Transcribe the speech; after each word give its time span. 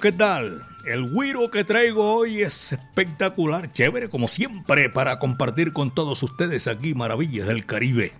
¿Qué 0.00 0.12
tal? 0.12 0.62
El 0.84 1.10
guiro 1.10 1.50
que 1.50 1.64
traigo 1.64 2.14
hoy 2.14 2.40
es 2.40 2.72
espectacular, 2.72 3.72
chévere, 3.72 4.08
como 4.08 4.28
siempre, 4.28 4.88
para 4.88 5.18
compartir 5.18 5.72
con 5.72 5.92
todos 5.92 6.22
ustedes 6.22 6.68
aquí 6.68 6.94
Maravillas 6.94 7.48
del 7.48 7.66
Caribe. 7.66 8.12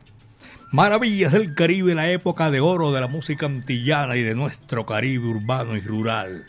Maravillas 0.72 1.30
del 1.32 1.54
Caribe, 1.54 1.94
la 1.94 2.10
época 2.10 2.50
de 2.50 2.58
oro 2.58 2.90
de 2.90 3.00
la 3.00 3.06
música 3.06 3.46
antillana 3.46 4.16
y 4.16 4.22
de 4.22 4.34
nuestro 4.34 4.86
Caribe 4.86 5.28
urbano 5.28 5.76
y 5.76 5.80
rural. 5.80 6.46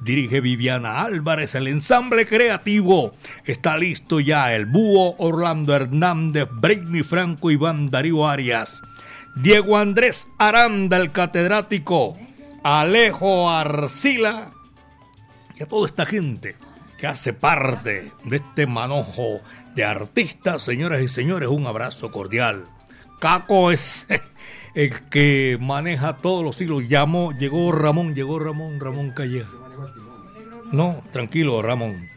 Dirige 0.00 0.40
Viviana 0.40 1.02
Álvarez, 1.02 1.54
el 1.54 1.68
ensamble 1.68 2.26
creativo. 2.26 3.14
Está 3.44 3.78
listo 3.78 4.18
ya 4.18 4.52
el 4.56 4.66
búho 4.66 5.14
Orlando 5.18 5.72
Hernández, 5.72 6.48
Brainy 6.50 7.04
Franco, 7.04 7.52
Iván 7.52 7.90
Darío 7.90 8.28
Arias. 8.28 8.82
Diego 9.36 9.78
Andrés 9.78 10.26
Aranda, 10.36 10.96
el 10.96 11.12
catedrático. 11.12 12.18
Alejo 12.62 13.50
Arcila. 13.50 14.52
Y 15.56 15.62
a 15.62 15.66
toda 15.66 15.86
esta 15.86 16.06
gente 16.06 16.56
que 16.98 17.06
hace 17.06 17.32
parte 17.32 18.12
de 18.24 18.36
este 18.36 18.66
manojo 18.66 19.40
de 19.74 19.84
artistas, 19.84 20.62
señoras 20.62 21.02
y 21.02 21.08
señores, 21.08 21.48
un 21.48 21.66
abrazo 21.66 22.12
cordial. 22.12 22.66
Caco 23.18 23.72
es 23.72 24.06
el 24.74 25.08
que 25.08 25.58
maneja 25.60 26.16
todos 26.18 26.44
los 26.44 26.56
siglos. 26.56 26.88
Llamó, 26.88 27.32
llegó 27.32 27.72
Ramón, 27.72 28.14
llegó 28.14 28.38
Ramón, 28.38 28.80
Ramón 28.80 29.10
Calleja. 29.10 29.50
No, 30.70 31.02
tranquilo, 31.12 31.60
Ramón. 31.60 32.08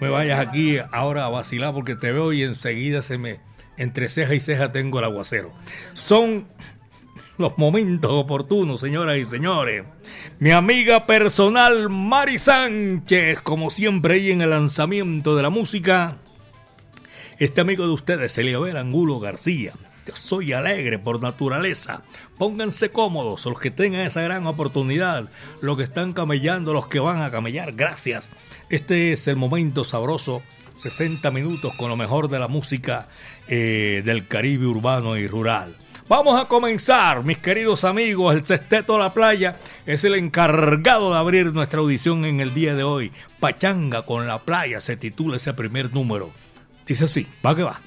Me 0.00 0.08
vayas 0.08 0.40
aquí 0.40 0.78
ahora 0.92 1.24
a 1.24 1.28
vacilar 1.30 1.72
porque 1.72 1.94
te 1.94 2.12
veo 2.12 2.32
y 2.32 2.42
enseguida 2.42 3.02
se 3.02 3.18
me. 3.18 3.40
Entre 3.78 4.08
ceja 4.08 4.34
y 4.34 4.40
ceja 4.40 4.72
tengo 4.72 4.98
el 4.98 5.04
aguacero. 5.04 5.52
Son 5.94 6.46
los 7.38 7.58
momentos 7.58 8.10
oportunos, 8.12 8.80
señoras 8.80 9.18
y 9.18 9.24
señores. 9.24 9.84
Mi 10.38 10.50
amiga 10.50 11.06
personal 11.06 11.90
Mari 11.90 12.38
Sánchez, 12.38 13.40
como 13.42 13.70
siempre 13.70 14.14
ahí 14.14 14.30
en 14.30 14.40
el 14.40 14.50
lanzamiento 14.50 15.36
de 15.36 15.42
la 15.42 15.50
música. 15.50 16.18
Este 17.38 17.60
amigo 17.60 17.86
de 17.86 17.92
ustedes, 17.92 18.36
Eliabel 18.38 18.76
Angulo 18.76 19.20
García. 19.20 19.74
Yo 20.06 20.14
soy 20.14 20.52
alegre 20.52 20.98
por 20.98 21.20
naturaleza. 21.20 22.02
Pónganse 22.38 22.90
cómodos 22.90 23.44
los 23.44 23.58
que 23.58 23.70
tengan 23.70 24.02
esa 24.02 24.22
gran 24.22 24.46
oportunidad, 24.46 25.28
los 25.60 25.76
que 25.76 25.82
están 25.82 26.12
camellando, 26.12 26.72
los 26.72 26.86
que 26.86 27.00
van 27.00 27.22
a 27.22 27.30
camellar. 27.30 27.72
Gracias. 27.72 28.30
Este 28.70 29.12
es 29.12 29.26
el 29.26 29.36
momento 29.36 29.84
sabroso. 29.84 30.42
60 30.76 31.30
minutos 31.30 31.74
con 31.76 31.88
lo 31.88 31.96
mejor 31.96 32.28
de 32.28 32.38
la 32.38 32.48
música 32.48 33.08
eh, 33.48 34.02
del 34.04 34.28
Caribe 34.28 34.66
urbano 34.66 35.16
y 35.16 35.26
rural. 35.26 35.74
Vamos 36.08 36.40
a 36.40 36.46
comenzar, 36.46 37.24
mis 37.24 37.38
queridos 37.38 37.82
amigos. 37.82 38.32
El 38.32 38.46
Cesteto 38.46 38.96
La 38.96 39.12
Playa 39.12 39.56
es 39.86 40.04
el 40.04 40.14
encargado 40.14 41.10
de 41.10 41.18
abrir 41.18 41.52
nuestra 41.52 41.80
audición 41.80 42.24
en 42.24 42.38
el 42.38 42.54
día 42.54 42.76
de 42.76 42.84
hoy. 42.84 43.10
Pachanga 43.40 44.02
con 44.02 44.28
la 44.28 44.38
playa 44.38 44.80
se 44.80 44.96
titula 44.96 45.36
ese 45.36 45.52
primer 45.52 45.92
número. 45.92 46.30
Dice 46.86 47.06
así, 47.06 47.26
va 47.44 47.56
que 47.56 47.64
va. 47.64 47.80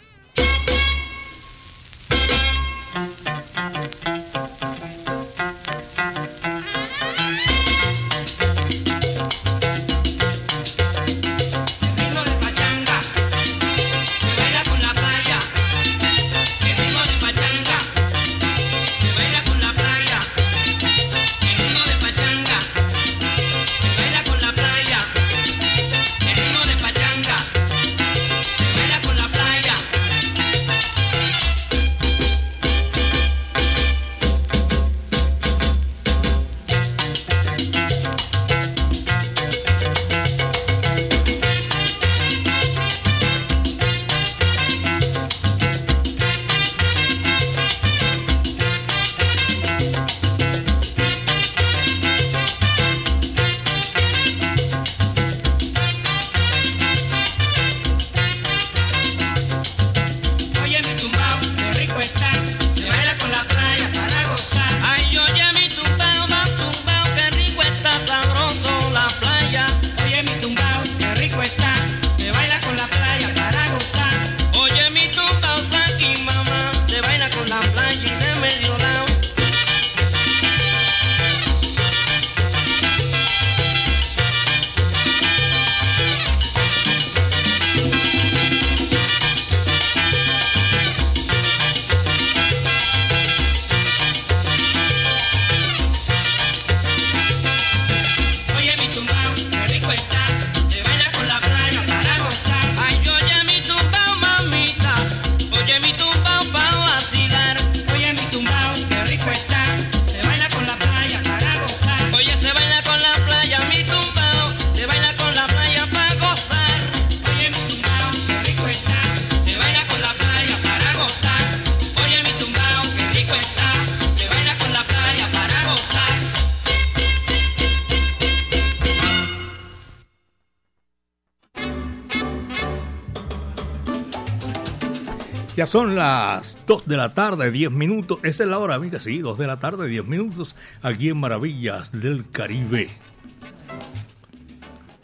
Son 135.69 135.95
las 135.95 136.57
2 136.65 136.87
de 136.87 136.97
la 136.97 137.13
tarde, 137.13 137.51
10 137.51 137.69
minutos. 137.69 138.17
Esa 138.23 138.41
es 138.41 138.49
la 138.49 138.57
hora, 138.57 138.73
amiga, 138.73 138.99
sí, 138.99 139.19
2 139.19 139.37
de 139.37 139.45
la 139.45 139.59
tarde, 139.59 139.87
10 139.87 140.03
minutos, 140.03 140.55
aquí 140.81 141.09
en 141.09 141.17
Maravillas 141.17 141.91
del 141.91 142.27
Caribe. 142.31 142.89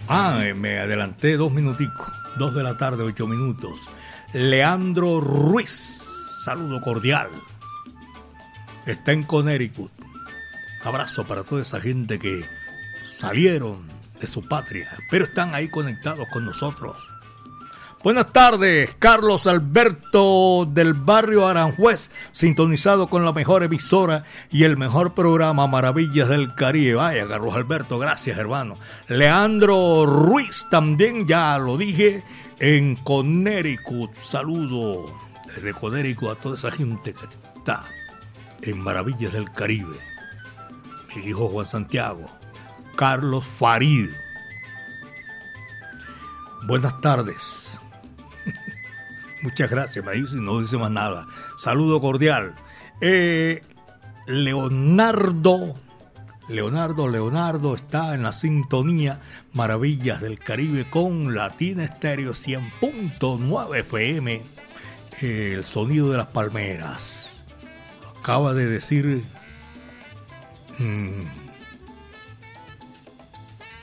Ah, 0.08 0.40
me 0.56 0.80
adelanté 0.80 1.38
dos 1.38 1.52
minuticos. 1.52 2.12
2 2.40 2.56
de 2.56 2.64
la 2.64 2.78
tarde, 2.78 3.04
8 3.04 3.28
minutos. 3.28 3.80
Leandro 4.34 5.22
Ruiz, 5.22 6.04
saludo 6.44 6.82
cordial. 6.82 7.30
Está 8.88 9.12
en 9.12 9.22
Connecticut. 9.22 9.92
Abrazo 10.84 11.28
para 11.28 11.44
toda 11.44 11.62
esa 11.62 11.80
gente 11.80 12.18
que 12.18 12.44
salieron 13.06 13.88
de 14.20 14.26
su 14.26 14.48
patria, 14.48 14.90
pero 15.12 15.26
están 15.26 15.54
ahí 15.54 15.68
conectados 15.68 16.28
con 16.34 16.44
nosotros. 16.44 17.15
Buenas 18.06 18.32
tardes, 18.32 18.96
Carlos 19.00 19.48
Alberto 19.48 20.68
del 20.72 20.94
barrio 20.94 21.48
Aranjuez, 21.48 22.12
sintonizado 22.34 23.08
con 23.08 23.26
la 23.26 23.34
mejor 23.34 23.64
emisora 23.64 24.26
y 24.52 24.64
el 24.64 24.78
mejor 24.78 25.16
programa 25.16 25.66
Maravillas 25.66 26.30
del 26.30 26.54
Caribe. 26.54 26.94
Vaya, 26.94 27.28
Carlos 27.28 27.56
Alberto, 27.56 27.98
gracias 27.98 28.38
hermano. 28.38 28.78
Leandro 29.08 30.06
Ruiz 30.06 30.68
también, 30.70 31.28
ya 31.28 31.58
lo 31.58 31.78
dije, 31.78 32.24
en 32.60 32.96
Connecticut. 32.98 34.14
Saludo 34.18 35.12
desde 35.48 35.74
Connecticut 35.74 36.30
a 36.30 36.36
toda 36.36 36.58
esa 36.58 36.70
gente 36.70 37.12
que 37.12 37.26
está 37.58 37.86
en 38.62 38.82
Maravillas 38.82 39.34
del 39.34 39.50
Caribe. 39.50 39.98
Mi 41.16 41.24
hijo 41.24 41.48
Juan 41.48 41.66
Santiago, 41.66 42.30
Carlos 42.96 43.44
Farid. 43.44 44.12
Buenas 46.68 47.02
tardes. 47.02 47.65
Muchas 49.46 49.70
gracias, 49.70 50.04
me 50.04 50.14
dice, 50.14 50.38
no 50.38 50.60
dice 50.60 50.76
más 50.76 50.90
nada. 50.90 51.28
Saludo 51.56 52.02
cordial. 52.02 52.56
Eh, 53.00 53.62
Leonardo, 54.26 55.76
Leonardo, 56.50 57.08
Leonardo 57.08 57.76
está 57.76 58.16
en 58.16 58.24
la 58.24 58.34
sintonía 58.34 59.22
Maravillas 59.54 60.20
del 60.20 60.40
Caribe 60.40 60.90
con 60.90 61.36
Latina 61.36 61.84
Estéreo 61.84 62.32
100.9 62.32 63.78
FM. 63.82 64.42
El 65.22 65.64
sonido 65.64 66.10
de 66.10 66.18
las 66.18 66.28
palmeras. 66.28 67.30
Acaba 68.20 68.56
de 68.56 68.66
decir 68.66 69.24
mmm, 70.80 71.22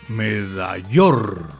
Medayor, 0.08 1.52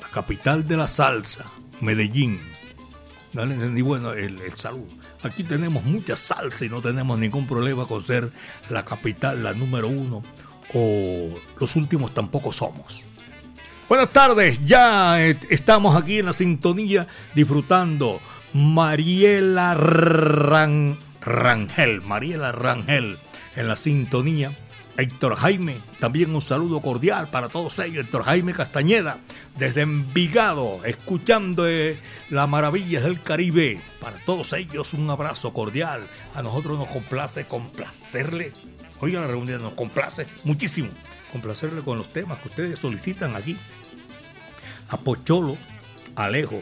la 0.00 0.08
capital 0.10 0.68
de 0.68 0.76
la 0.76 0.86
salsa. 0.86 1.57
Medellín. 1.80 2.40
No 3.32 3.44
le 3.44 3.54
entendí, 3.54 3.82
bueno, 3.82 4.12
el, 4.12 4.40
saludo. 4.56 4.88
Aquí 5.22 5.44
tenemos 5.44 5.84
mucha 5.84 6.16
salsa 6.16 6.64
y 6.64 6.68
no 6.68 6.80
tenemos 6.80 7.18
ningún 7.18 7.46
problema 7.46 7.86
con 7.86 8.02
ser 8.02 8.32
la 8.70 8.84
capital, 8.84 9.42
la 9.42 9.52
número 9.52 9.88
uno, 9.88 10.22
o 10.74 11.28
los 11.58 11.76
últimos 11.76 12.14
tampoco 12.14 12.52
somos. 12.52 13.02
Buenas 13.88 14.10
tardes, 14.12 14.60
ya 14.64 15.20
estamos 15.20 15.96
aquí 15.96 16.18
en 16.18 16.26
la 16.26 16.32
sintonía 16.32 17.06
disfrutando 17.34 18.20
Mariela 18.52 19.74
Ran, 19.74 20.98
Rangel, 21.20 22.02
Mariela 22.02 22.52
Rangel 22.52 23.18
en 23.56 23.68
la 23.68 23.76
sintonía 23.76 24.56
Héctor 24.98 25.36
Jaime, 25.36 25.76
también 26.00 26.34
un 26.34 26.42
saludo 26.42 26.80
cordial 26.80 27.28
para 27.30 27.48
todos 27.48 27.78
ellos. 27.78 28.04
Héctor 28.04 28.24
Jaime 28.24 28.52
Castañeda, 28.52 29.18
desde 29.56 29.82
Envigado, 29.82 30.84
escuchando 30.84 31.68
eh, 31.68 32.00
las 32.30 32.48
maravillas 32.48 33.04
del 33.04 33.22
Caribe. 33.22 33.80
Para 34.00 34.18
todos 34.24 34.52
ellos, 34.54 34.92
un 34.94 35.08
abrazo 35.08 35.52
cordial. 35.52 36.08
A 36.34 36.42
nosotros 36.42 36.76
nos 36.76 36.88
complace 36.88 37.46
complacerle. 37.46 38.52
Oiga 38.98 39.20
la 39.20 39.28
reunión, 39.28 39.62
nos 39.62 39.74
complace 39.74 40.26
muchísimo 40.42 40.90
complacerle 41.30 41.82
con 41.82 41.98
los 41.98 42.12
temas 42.12 42.38
que 42.38 42.48
ustedes 42.48 42.80
solicitan 42.80 43.36
aquí. 43.36 43.56
A 44.88 44.96
Pocholo, 44.96 45.56
Alejo, 46.16 46.60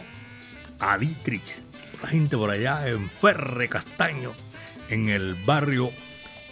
a 0.79 0.99
Dietrich, 0.99 1.63
la 2.03 2.09
gente 2.09 2.37
por 2.37 2.51
allá 2.51 2.87
en 2.87 3.09
Ferre 3.09 3.69
Castaño, 3.71 4.33
en 4.91 5.09
el 5.09 5.35
barrio. 5.35 5.91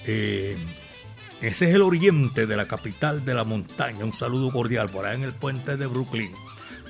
Eh, 0.06 0.56
ese 1.40 1.68
es 1.68 1.74
el 1.74 1.82
oriente 1.82 2.46
de 2.46 2.56
la 2.56 2.66
capital 2.66 3.24
de 3.24 3.34
la 3.34 3.44
montaña. 3.44 4.04
Un 4.04 4.12
saludo 4.12 4.50
cordial 4.50 4.88
por 4.90 5.06
ahí 5.06 5.16
en 5.16 5.24
el 5.24 5.32
puente 5.34 5.76
de 5.76 5.86
Brooklyn. 5.86 6.32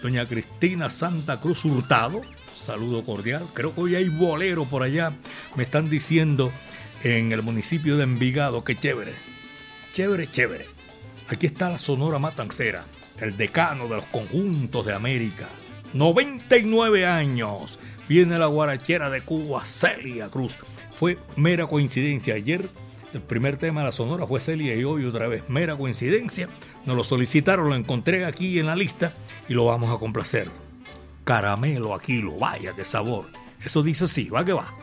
Doña 0.02 0.26
Cristina 0.26 0.90
Santa 0.90 1.40
Cruz 1.40 1.64
Hurtado, 1.64 2.20
saludo 2.56 3.04
cordial. 3.04 3.48
Creo 3.54 3.74
que 3.74 3.80
hoy 3.80 3.94
hay 3.94 4.08
bolero 4.08 4.64
por 4.66 4.82
allá. 4.82 5.12
Me 5.56 5.64
están 5.64 5.88
diciendo 5.88 6.52
en 7.02 7.32
el 7.32 7.42
municipio 7.42 7.96
de 7.96 8.04
Envigado. 8.04 8.64
Qué 8.64 8.76
chévere. 8.76 9.14
Chévere, 9.92 10.30
chévere. 10.30 10.66
Aquí 11.28 11.46
está 11.46 11.70
la 11.70 11.78
Sonora 11.78 12.18
Matancera, 12.18 12.84
el 13.18 13.36
decano 13.36 13.88
de 13.88 13.96
los 13.96 14.06
conjuntos 14.06 14.84
de 14.84 14.92
América. 14.92 15.48
99 15.94 17.06
años. 17.06 17.78
Viene 18.08 18.38
la 18.38 18.46
guarachera 18.46 19.08
de 19.08 19.22
Cuba, 19.22 19.64
Celia 19.64 20.28
Cruz. 20.28 20.58
Fue 20.98 21.18
mera 21.36 21.66
coincidencia. 21.66 22.34
Ayer 22.34 22.68
el 23.14 23.22
primer 23.22 23.56
tema 23.56 23.80
de 23.80 23.86
la 23.86 23.92
Sonora 23.92 24.26
fue 24.26 24.40
Celia 24.40 24.74
y 24.74 24.84
hoy 24.84 25.04
otra 25.04 25.28
vez 25.28 25.48
mera 25.48 25.76
coincidencia. 25.76 26.48
Nos 26.84 26.96
lo 26.96 27.04
solicitaron, 27.04 27.68
lo 27.68 27.76
encontré 27.76 28.24
aquí 28.24 28.58
en 28.58 28.66
la 28.66 28.76
lista 28.76 29.14
y 29.48 29.54
lo 29.54 29.64
vamos 29.64 29.94
a 29.94 29.98
complacer. 29.98 30.50
Caramelo 31.24 31.94
aquí, 31.94 32.20
lo 32.20 32.36
vaya, 32.36 32.74
qué 32.74 32.84
sabor. 32.84 33.26
Eso 33.64 33.82
dice 33.82 34.04
así, 34.04 34.28
va 34.28 34.44
que 34.44 34.52
va. 34.52 34.74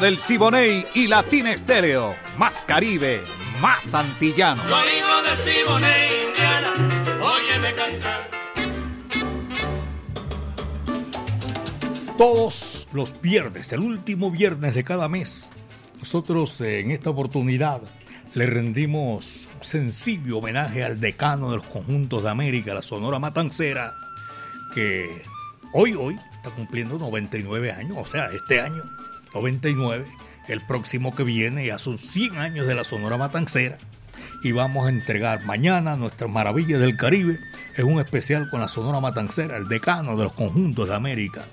Del 0.00 0.18
Siboney 0.20 0.86
y 0.94 1.08
Latín 1.08 1.48
Estéreo. 1.48 2.14
Más 2.36 2.62
Caribe, 2.62 3.20
más 3.60 3.94
antillano. 3.94 4.62
Soy 4.68 4.86
hijo 4.96 5.22
del 5.22 5.38
Siboney, 5.38 6.26
Indiana. 6.28 6.72
Óyeme 7.20 7.74
cantar. 7.74 8.30
Todos 12.16 12.86
los 12.92 13.20
viernes, 13.20 13.72
el 13.72 13.80
último 13.80 14.30
viernes 14.30 14.76
de 14.76 14.84
cada 14.84 15.08
mes, 15.08 15.50
nosotros 15.98 16.60
eh, 16.60 16.78
en 16.78 16.92
esta 16.92 17.10
oportunidad 17.10 17.82
le 18.34 18.46
rendimos 18.46 19.48
un 19.56 19.64
sencillo 19.64 20.38
homenaje 20.38 20.84
al 20.84 21.00
decano 21.00 21.50
de 21.50 21.56
los 21.56 21.66
conjuntos 21.66 22.22
de 22.22 22.30
América, 22.30 22.72
la 22.72 22.82
Sonora 22.82 23.18
Matancera, 23.18 23.94
que 24.72 25.22
hoy, 25.72 25.94
hoy 25.94 26.16
está 26.36 26.50
cumpliendo 26.50 26.98
99 26.98 27.72
años, 27.72 27.96
o 27.98 28.06
sea, 28.06 28.26
este 28.26 28.60
año 28.60 28.97
99, 29.34 30.06
el 30.48 30.60
próximo 30.66 31.14
que 31.14 31.24
viene 31.24 31.66
ya 31.66 31.78
son 31.78 31.98
100 31.98 32.38
años 32.38 32.66
de 32.66 32.74
la 32.74 32.84
Sonora 32.84 33.16
Matancera 33.16 33.78
y 34.42 34.52
vamos 34.52 34.86
a 34.86 34.90
entregar 34.90 35.44
mañana 35.44 35.96
nuestras 35.96 36.30
maravillas 36.30 36.80
del 36.80 36.96
Caribe. 36.96 37.38
Es 37.76 37.84
un 37.84 38.00
especial 38.00 38.48
con 38.50 38.60
la 38.60 38.68
Sonora 38.68 39.00
Matancera, 39.00 39.56
el 39.56 39.68
decano 39.68 40.16
de 40.16 40.24
los 40.24 40.32
conjuntos 40.32 40.88
de 40.88 40.94
América. 40.94 41.44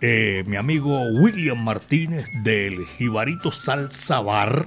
Eh, 0.00 0.44
mi 0.46 0.56
amigo 0.56 1.00
William 1.12 1.62
Martínez 1.62 2.28
del 2.42 2.86
Jibarito 2.86 3.50
Salsa 3.50 4.20
Bar, 4.20 4.66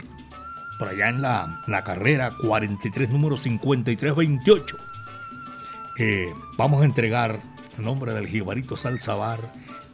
por 0.80 0.90
allá 0.90 1.10
en 1.10 1.22
la, 1.22 1.62
la 1.68 1.84
carrera 1.84 2.32
43, 2.42 3.10
número 3.10 3.38
5328. 3.38 4.78
Eh, 6.00 6.34
vamos 6.58 6.82
a 6.82 6.86
entregar, 6.86 7.42
en 7.78 7.84
nombre 7.84 8.14
del 8.14 8.28
Jibarito 8.28 8.78
Salsa 8.78 9.16
Bar, 9.16 9.40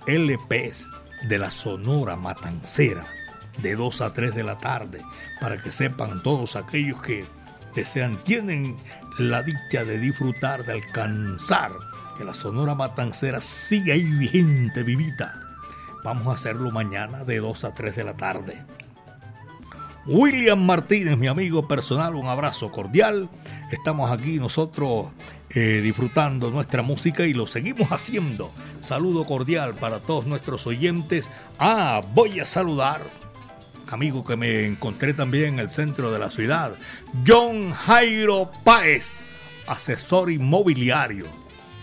LPs 0.07 0.88
de 1.27 1.39
la 1.39 1.51
Sonora 1.51 2.15
Matancera 2.15 3.05
de 3.61 3.75
2 3.75 4.01
a 4.01 4.13
3 4.13 4.33
de 4.33 4.43
la 4.43 4.57
tarde 4.57 5.01
para 5.39 5.61
que 5.61 5.71
sepan 5.71 6.23
todos 6.23 6.55
aquellos 6.55 7.01
que 7.01 7.25
desean, 7.75 8.17
tienen 8.23 8.77
la 9.19 9.43
dicha 9.43 9.83
de 9.83 9.97
disfrutar, 9.99 10.65
de 10.65 10.73
alcanzar 10.73 11.71
que 12.17 12.23
la 12.23 12.33
Sonora 12.33 12.75
Matancera 12.75 13.41
sigue 13.41 13.93
ahí 13.93 14.03
vigente, 14.03 14.83
vivita. 14.83 15.39
Vamos 16.03 16.27
a 16.27 16.31
hacerlo 16.33 16.71
mañana 16.71 17.23
de 17.23 17.39
2 17.39 17.63
a 17.63 17.73
3 17.73 17.95
de 17.95 18.03
la 18.03 18.13
tarde. 18.13 18.63
William 20.05 20.65
Martínez, 20.65 21.17
mi 21.17 21.27
amigo 21.27 21.65
personal, 21.65 22.15
un 22.15 22.27
abrazo 22.27 22.72
cordial. 22.72 23.29
Estamos 23.72 24.12
aquí 24.12 24.38
nosotros 24.38 25.07
eh, 25.50 25.79
disfrutando 25.81 26.51
nuestra 26.51 26.81
música 26.81 27.25
y 27.25 27.33
lo 27.33 27.48
seguimos 27.48 27.89
haciendo. 27.89 28.51
Saludo 28.81 29.24
cordial 29.24 29.75
para 29.75 30.01
todos 30.01 30.25
nuestros 30.25 30.67
oyentes. 30.67 31.29
Ah, 31.57 32.01
voy 32.13 32.41
a 32.41 32.45
saludar, 32.45 33.01
amigo 33.88 34.25
que 34.25 34.36
me 34.36 34.65
encontré 34.65 35.13
también 35.13 35.53
en 35.53 35.60
el 35.60 35.69
centro 35.69 36.12
de 36.12 36.19
la 36.19 36.31
ciudad, 36.31 36.74
John 37.25 37.72
Jairo 37.72 38.51
Páez, 38.65 39.24
asesor 39.67 40.31
inmobiliario. 40.31 41.27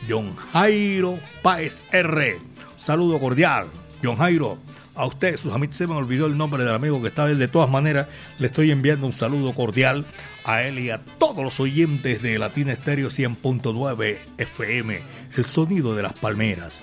John 0.09 0.37
Jairo 0.53 1.19
Páez 1.43 1.83
R. 1.91 2.39
Saludo 2.77 3.19
cordial, 3.19 3.69
John 4.03 4.17
Jairo 4.17 4.59
a 4.95 5.07
usted, 5.07 5.37
sus 5.37 5.53
amigos, 5.53 5.77
se 5.77 5.87
me 5.87 5.95
olvidó 5.95 6.27
el 6.27 6.37
nombre 6.37 6.65
del 6.65 6.75
amigo 6.75 7.01
que 7.01 7.09
estaba. 7.09 7.29
De 7.29 7.49
todas 7.49 7.71
maneras, 7.71 8.09
le 8.39 8.47
estoy 8.47 8.71
enviando 8.71 9.07
un 9.07 9.13
saludo 9.13 9.55
cordial 9.55 10.05
a 10.45 10.63
él 10.63 10.79
y 10.79 10.91
a 10.91 10.99
todos 11.19 11.45
los 11.45 11.61
oyentes 11.61 12.23
de 12.23 12.39
Latina 12.39 12.73
Estéreo 12.73 13.09
100.9 13.09 14.19
FM, 14.39 15.01
el 15.37 15.47
sonido 15.47 15.95
de 15.95 16.03
las 16.03 16.13
palmeras, 16.15 16.81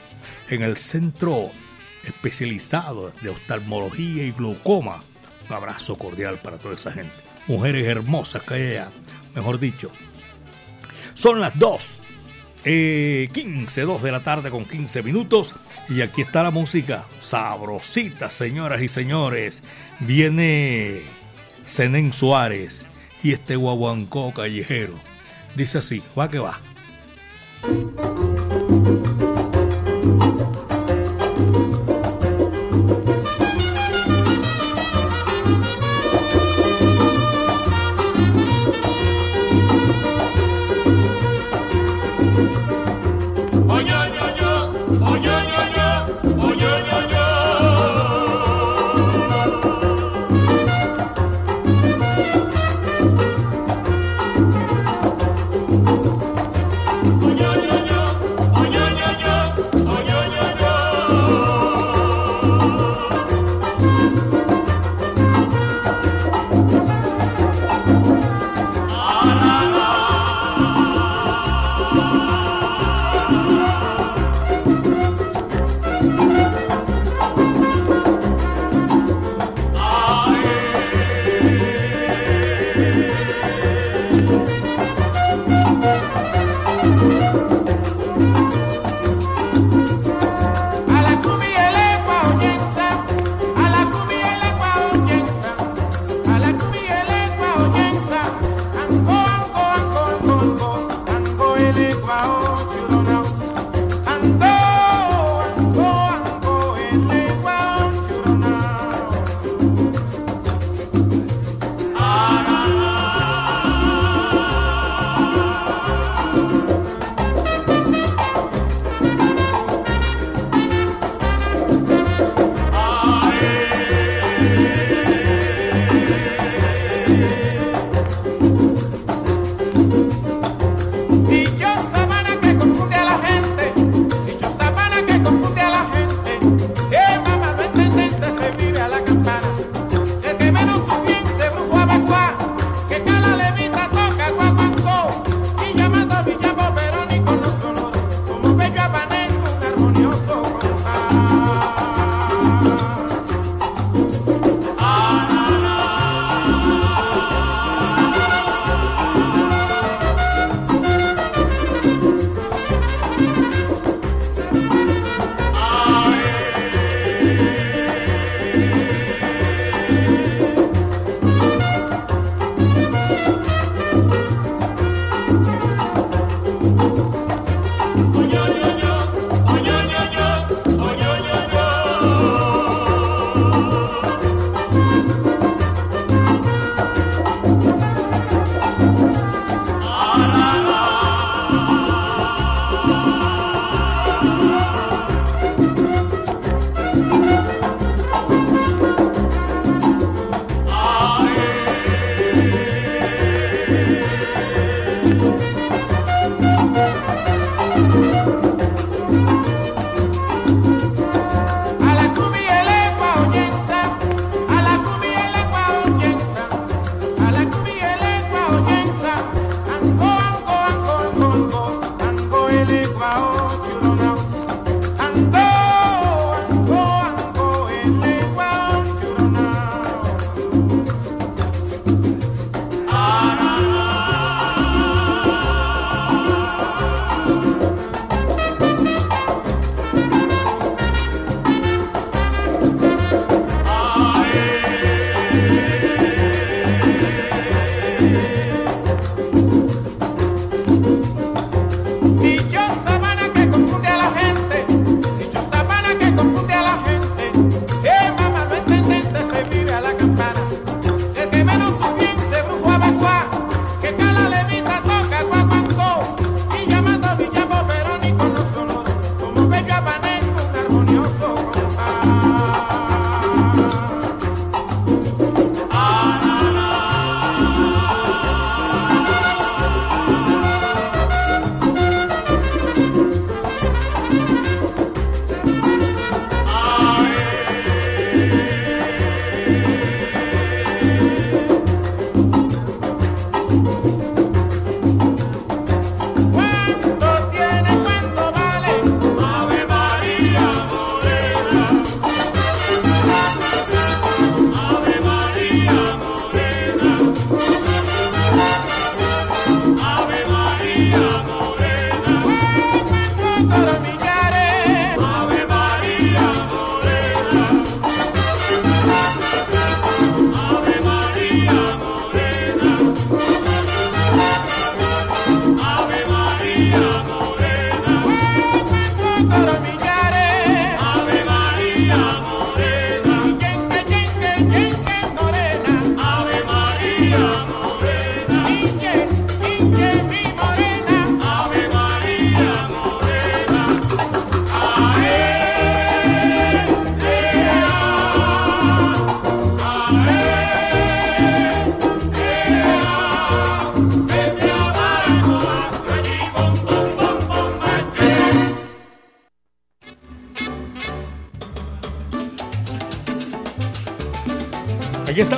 en 0.49 0.63
el 0.63 0.77
centro 0.77 1.51
especializado 2.03 3.11
de 3.21 3.29
oftalmología 3.29 4.23
y 4.23 4.31
glaucoma. 4.31 5.03
Un 5.49 5.55
abrazo 5.55 5.97
cordial 5.97 6.39
para 6.41 6.57
toda 6.57 6.75
esa 6.75 6.91
gente. 6.91 7.13
Mujeres 7.47 7.85
hermosas 7.87 8.43
que 8.43 8.53
hay 8.53 8.67
allá, 8.67 8.89
mejor 9.35 9.59
dicho. 9.59 9.91
Son 11.13 11.39
las 11.39 11.57
2 11.57 12.01
eh, 12.69 13.29
15, 13.31 13.81
2 13.81 14.03
de 14.03 14.11
la 14.11 14.23
tarde 14.23 14.51
con 14.51 14.65
15 14.65 15.01
minutos. 15.03 15.55
Y 15.89 16.01
aquí 16.01 16.21
está 16.21 16.43
la 16.43 16.51
música 16.51 17.05
sabrosita, 17.19 18.29
señoras 18.29 18.81
y 18.81 18.89
señores. 18.89 19.63
Viene 19.99 21.01
Zenén 21.65 22.11
Suárez 22.11 22.85
y 23.23 23.31
este 23.31 23.55
guaguancó 23.55 24.33
callejero. 24.33 24.99
Dice 25.55 25.77
así, 25.77 26.03
va 26.17 26.29
que 26.29 26.39
va. 26.39 26.59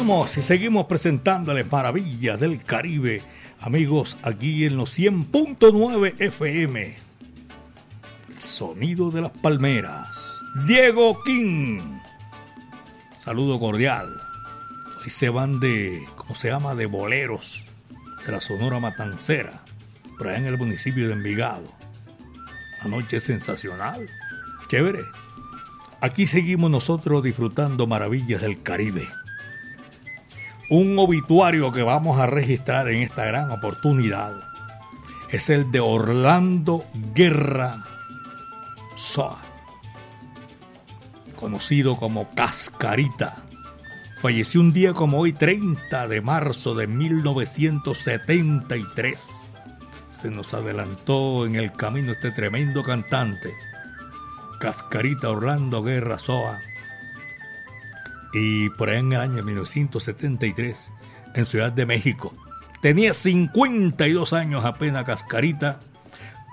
Estamos 0.10 0.38
y 0.39 0.41
seguimos 0.41 0.86
presentándoles 0.88 1.72
maravillas 1.72 2.39
del 2.39 2.63
Caribe, 2.63 3.22
amigos, 3.60 4.17
aquí 4.24 4.65
en 4.65 4.76
los 4.76 4.98
100.9 4.98 6.15
FM. 6.17 6.95
El 8.28 8.41
sonido 8.41 9.12
de 9.12 9.22
las 9.22 9.30
palmeras. 9.30 10.17
Diego 10.65 11.22
King. 11.22 12.00
Saludo 13.17 13.60
cordial. 13.60 14.12
Hoy 15.04 15.12
se 15.12 15.30
van 15.30 15.60
de, 15.60 16.04
¿cómo 16.15 16.34
se 16.34 16.50
llama? 16.50 16.74
De 16.74 16.88
boleros 16.88 17.63
de 18.26 18.32
la 18.32 18.41
Sonora 18.41 18.80
Matancera, 18.80 19.62
por 20.17 20.28
allá 20.28 20.39
en 20.39 20.48
el 20.48 20.58
municipio 20.58 21.06
de 21.06 21.13
Envigado. 21.13 21.72
La 22.82 22.89
noche 22.89 23.19
sensacional, 23.19 24.10
chévere. 24.69 25.04
Aquí 26.02 26.26
seguimos 26.26 26.72
nosotros 26.72 27.22
disfrutando 27.22 27.86
maravillas 27.86 28.41
del 28.41 28.63
Caribe. 28.63 29.08
Un 30.69 30.97
obituario 30.99 31.71
que 31.71 31.82
vamos 31.82 32.19
a 32.19 32.27
registrar 32.27 32.88
en 32.89 33.01
esta 33.01 33.25
gran 33.25 33.49
oportunidad 33.49 34.36
es 35.32 35.49
el 35.49 35.71
de 35.71 35.79
Orlando 35.79 36.86
Guerra 37.15 37.84
Soa, 38.95 39.41
conocido 41.36 41.97
como 41.97 42.29
Cascarita. 42.36 43.38
Falleció 44.21 44.62
un 44.62 44.71
día 44.71 44.93
como 44.93 45.17
hoy, 45.17 45.34
30 45.34 46.08
de 46.08 46.21
marzo 46.21 46.75
de 46.75 46.86
1973. 46.86 49.27
Se 50.12 50.29
nos 50.29 50.53
adelantó 50.53 51.47
en 51.47 51.55
el 51.55 51.71
camino 51.71 52.12
este 52.12 52.29
tremendo 52.29 52.84
cantante, 52.84 53.55
Cascarita 54.60 55.32
Orlando 55.32 55.82
Guerra 55.82 56.19
Soa 56.19 56.60
y 58.34 58.70
por 58.72 58.89
ahí 58.89 59.00
en 59.00 59.13
el 59.13 59.22
año 59.22 59.44
1973 59.44 60.92
en 61.36 61.46
Ciudad 61.46 61.72
de 61.72 61.86
México. 61.86 62.34
Tenía 62.82 63.13
52 63.13 64.34
años 64.34 64.65
apenas 64.65 65.06
Cascarita 65.06 65.82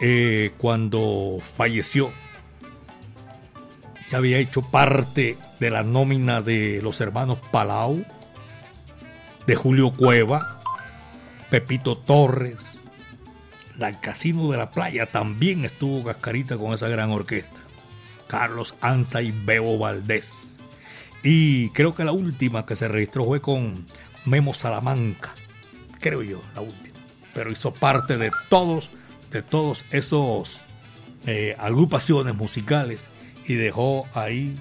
eh, 0.01 0.53
cuando 0.59 1.39
falleció. 1.57 2.11
Ya 4.11 4.19
había 4.19 4.39
hecho 4.39 4.63
parte 4.63 5.39
de 5.59 5.71
la 5.71 5.83
nómina 5.83 6.43
de 6.43 6.81
los 6.83 7.01
hermanos 7.01 7.39
Palau, 7.51 8.05
de 9.47 9.55
Julio 9.55 9.93
Cueva, 9.93 10.61
Pepito 11.51 11.97
Torres, 11.97 12.77
la 13.79 14.01
Casino 14.01 14.51
de 14.51 14.59
la 14.59 14.71
Playa 14.71 15.07
también 15.07 15.65
estuvo 15.65 16.05
Cascarita 16.05 16.57
con 16.57 16.73
esa 16.73 16.89
gran 16.89 17.11
orquesta. 17.11 17.61
Carlos 18.27 18.75
Anza 18.81 19.23
y 19.23 19.31
Bebo 19.31 19.79
Valdés. 19.79 20.56
Y 21.29 21.71
creo 21.71 21.93
que 21.93 22.05
la 22.05 22.13
última 22.13 22.67
que 22.67 22.77
se 22.77 22.87
registró 22.87 23.25
fue 23.25 23.41
con 23.41 23.85
Memo 24.27 24.55
Salamanca. 24.55 25.35
Creo 25.99 26.23
yo, 26.23 26.41
la 26.55 26.61
última. 26.61 26.95
Pero 27.35 27.51
hizo 27.51 27.75
parte 27.75 28.17
de 28.17 28.31
todos, 28.49 28.91
de 29.33 29.43
todos 29.43 29.85
esos 29.91 30.63
eh, 31.27 31.57
agrupaciones 31.59 32.37
musicales 32.37 33.09
y 33.45 33.55
dejó 33.55 34.07
ahí 34.15 34.57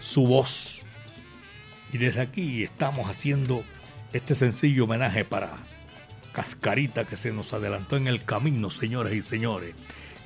su 0.00 0.26
voz. 0.26 0.80
Y 1.90 1.96
desde 1.96 2.20
aquí 2.20 2.62
estamos 2.62 3.08
haciendo 3.08 3.64
este 4.12 4.34
sencillo 4.34 4.84
homenaje 4.84 5.24
para 5.24 5.52
Cascarita 6.34 7.06
que 7.06 7.16
se 7.16 7.32
nos 7.32 7.54
adelantó 7.54 7.96
en 7.96 8.08
el 8.08 8.26
camino, 8.26 8.70
señores 8.70 9.14
y 9.14 9.22
señores. 9.22 9.74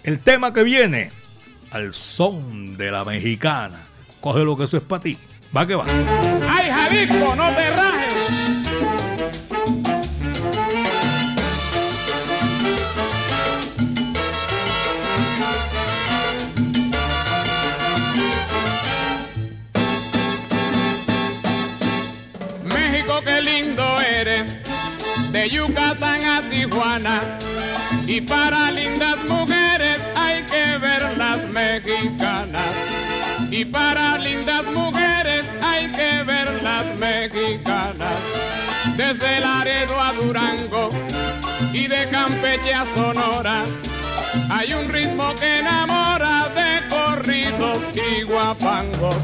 El 0.03 0.19
tema 0.19 0.53
que 0.53 0.65
viene, 0.65 1.13
al 1.71 1.95
son 1.95 2.77
de 2.77 2.91
la 2.91 3.05
mexicana. 3.05 3.87
Coge 4.21 4.45
lo 4.45 4.57
que 4.57 4.65
eso 4.65 4.77
es 4.77 4.83
para 4.83 5.05
ti. 5.05 5.17
Va 5.57 5.67
que 5.67 5.75
va. 5.75 5.87
¡Ay, 6.47 6.71
Jalisco, 6.71 7.35
no 7.35 7.49
te 7.55 7.71
rajes! 7.71 8.15
México, 22.65 23.21
qué 23.25 23.41
lindo 23.41 24.01
eres, 24.03 24.55
de 25.33 25.49
Yucatán 25.49 26.25
a 26.25 26.43
Tijuana. 26.51 27.21
Y 28.07 28.21
para 28.21 28.71
lindas 28.71 29.17
mujeres 29.27 29.99
hay 30.15 30.43
que 30.43 30.77
ver 30.77 31.17
las 31.17 31.43
mexicanas. 31.49 32.75
Y 33.51 33.65
para 33.65 34.19
lindas 34.19 34.65
mujeres 34.75 35.08
mexicanas. 37.49 38.19
Desde 38.97 39.41
Laredo 39.41 40.01
a 40.01 40.13
Durango 40.13 40.91
y 41.73 41.87
de 41.87 42.09
Campeche 42.09 42.75
a 42.75 42.85
Sonora. 42.87 43.65
Hay 44.51 44.73
un 44.73 44.89
ritmo 44.89 45.35
que 45.37 45.59
enamora 45.59 46.49
de 46.55 46.89
corridos 46.89 47.79
y 47.95 48.23
guapangos. 48.23 49.17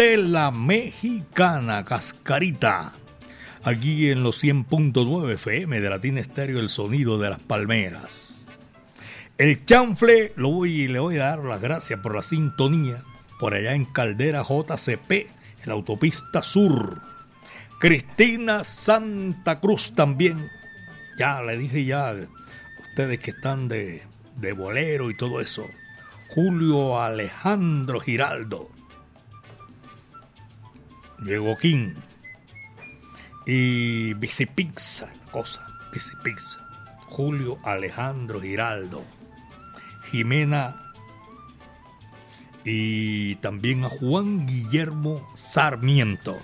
De 0.00 0.16
la 0.16 0.50
mexicana 0.50 1.84
cascarita. 1.84 2.94
Aquí 3.64 4.08
en 4.08 4.22
los 4.22 4.42
100.9 4.42 5.34
FM 5.34 5.78
de 5.78 5.90
Latina 5.90 6.20
Estéreo, 6.20 6.58
el 6.58 6.70
sonido 6.70 7.18
de 7.18 7.28
las 7.28 7.38
palmeras. 7.38 8.46
El 9.36 9.66
chanfle, 9.66 10.32
lo 10.36 10.52
voy, 10.52 10.88
le 10.88 11.00
voy 11.00 11.18
a 11.18 11.24
dar 11.24 11.44
las 11.44 11.60
gracias 11.60 12.00
por 12.00 12.14
la 12.14 12.22
sintonía 12.22 13.02
por 13.38 13.52
allá 13.52 13.74
en 13.74 13.84
Caldera 13.84 14.42
JCP, 14.42 15.10
en 15.10 15.66
la 15.66 15.74
autopista 15.74 16.42
sur. 16.42 17.02
Cristina 17.78 18.64
Santa 18.64 19.60
Cruz 19.60 19.94
también. 19.94 20.48
Ya 21.18 21.42
le 21.42 21.58
dije 21.58 21.84
ya, 21.84 22.14
ustedes 22.88 23.18
que 23.18 23.32
están 23.32 23.68
de, 23.68 24.02
de 24.36 24.52
bolero 24.54 25.10
y 25.10 25.14
todo 25.14 25.42
eso. 25.42 25.68
Julio 26.28 27.02
Alejandro 27.02 28.00
Giraldo. 28.00 28.79
Diego 31.22 31.56
King 31.56 31.94
y 33.46 34.14
Bicipizza, 34.14 35.08
cosa, 35.30 35.66
Bicipizza. 35.92 36.60
Julio 37.10 37.58
Alejandro 37.64 38.40
Giraldo, 38.40 39.04
Jimena 40.10 40.80
y 42.64 43.34
también 43.36 43.84
a 43.84 43.88
Juan 43.88 44.46
Guillermo 44.46 45.28
Sarmiento, 45.34 46.38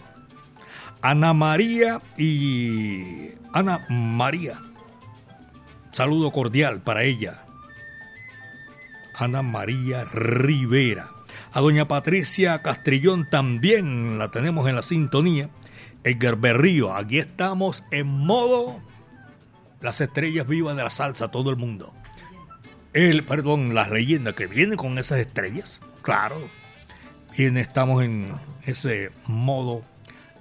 Ana 1.03 1.33
María 1.35 2.03
y 2.19 3.31
Ana 3.53 3.87
María. 3.89 4.61
Saludo 5.93 6.33
cordial 6.33 6.83
para 6.83 7.05
ella. 7.05 7.45
Ana 9.15 9.43
María 9.43 10.05
Rivera. 10.05 11.16
A 11.57 11.63
doña 11.63 11.89
Patricia 11.89 12.61
Castrillón 12.61 13.31
también 13.31 14.19
la 14.19 14.31
tenemos 14.31 14.69
en 14.69 14.77
la 14.77 14.83
sintonía. 14.83 15.49
Edgar 16.05 16.37
Berrío, 16.37 16.95
aquí 16.95 17.19
estamos 17.19 17.83
en 17.91 18.09
modo 18.09 18.77
las 19.81 20.03
estrellas 20.03 20.47
vivas 20.47 20.77
de 20.77 20.85
la 20.85 20.91
salsa, 20.91 21.31
todo 21.31 21.49
el 21.49 21.57
mundo. 21.57 21.95
El, 22.93 23.25
perdón, 23.25 23.75
las 23.75 23.91
leyendas 23.91 24.35
que 24.35 24.47
vienen 24.47 24.77
con 24.77 24.99
esas 24.99 25.19
estrellas, 25.19 25.81
claro. 26.03 26.37
Bien, 27.35 27.57
estamos 27.57 28.05
en 28.05 28.35
ese 28.67 29.11
modo 29.27 29.83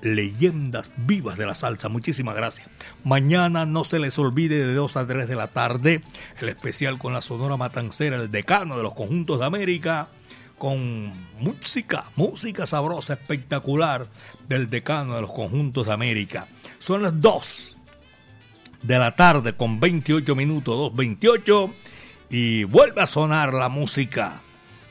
leyendas 0.01 0.91
vivas 0.97 1.37
de 1.37 1.45
la 1.45 1.55
salsa. 1.55 1.87
Muchísimas 1.87 2.35
gracias. 2.35 2.67
Mañana 3.05 3.65
no 3.65 3.85
se 3.85 3.99
les 3.99 4.19
olvide 4.19 4.67
de 4.67 4.73
2 4.73 4.97
a 4.97 5.07
3 5.07 5.29
de 5.29 5.35
la 5.37 5.47
tarde 5.47 6.01
el 6.41 6.49
especial 6.49 6.97
con 6.99 7.13
la 7.13 7.21
Sonora 7.21 7.55
Matancera, 7.55 8.17
el 8.17 8.31
decano 8.31 8.75
de 8.75 8.83
los 8.83 8.93
conjuntos 8.93 9.39
de 9.39 9.45
América, 9.45 10.09
con 10.57 11.11
música, 11.39 12.05
música 12.15 12.65
sabrosa, 12.65 13.13
espectacular 13.13 14.07
del 14.47 14.69
decano 14.69 15.15
de 15.15 15.21
los 15.21 15.31
conjuntos 15.31 15.87
de 15.87 15.93
América. 15.93 16.47
Son 16.79 17.01
las 17.01 17.19
2 17.19 17.77
de 18.83 18.99
la 18.99 19.15
tarde 19.15 19.53
con 19.53 19.79
28 19.79 20.35
minutos, 20.35 20.91
2.28 20.93 21.73
y 22.29 22.63
vuelve 22.63 23.01
a 23.01 23.07
sonar 23.07 23.53
la 23.53 23.69
música. 23.69 24.41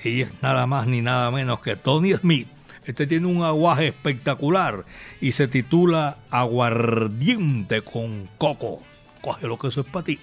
Y 0.02 0.22
es 0.22 0.42
nada 0.42 0.66
más 0.66 0.86
ni 0.86 1.00
nada 1.00 1.30
menos 1.30 1.60
que 1.60 1.76
Tony 1.76 2.12
Smith 2.12 2.48
este 2.84 3.06
tiene 3.06 3.26
un 3.26 3.42
aguaje 3.42 3.88
espectacular 3.88 4.84
y 5.20 5.32
se 5.32 5.48
titula 5.48 6.18
Aguardiente 6.30 7.82
con 7.82 8.28
Coco. 8.36 8.82
Coge 9.22 9.46
lo 9.46 9.58
que 9.58 9.68
eso 9.68 9.80
es 9.80 9.86
para 9.86 10.04
ti. 10.04 10.18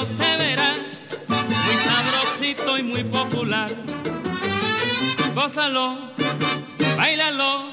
Ya 0.00 0.04
usted 0.04 0.38
verá, 0.38 0.76
muy 1.28 1.76
sabrosito 1.84 2.78
y 2.78 2.82
muy 2.82 3.04
popular. 3.04 3.70
Gózalo, 5.34 6.12
bailalo, 6.96 7.70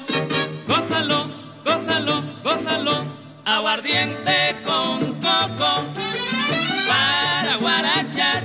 gózalo, 0.66 1.30
gózalo, 1.64 2.22
gózalo, 2.42 3.04
aguardiente 3.44 4.56
con 4.64 5.14
coco 5.20 5.84
para 6.88 7.56
guarachar, 7.60 8.42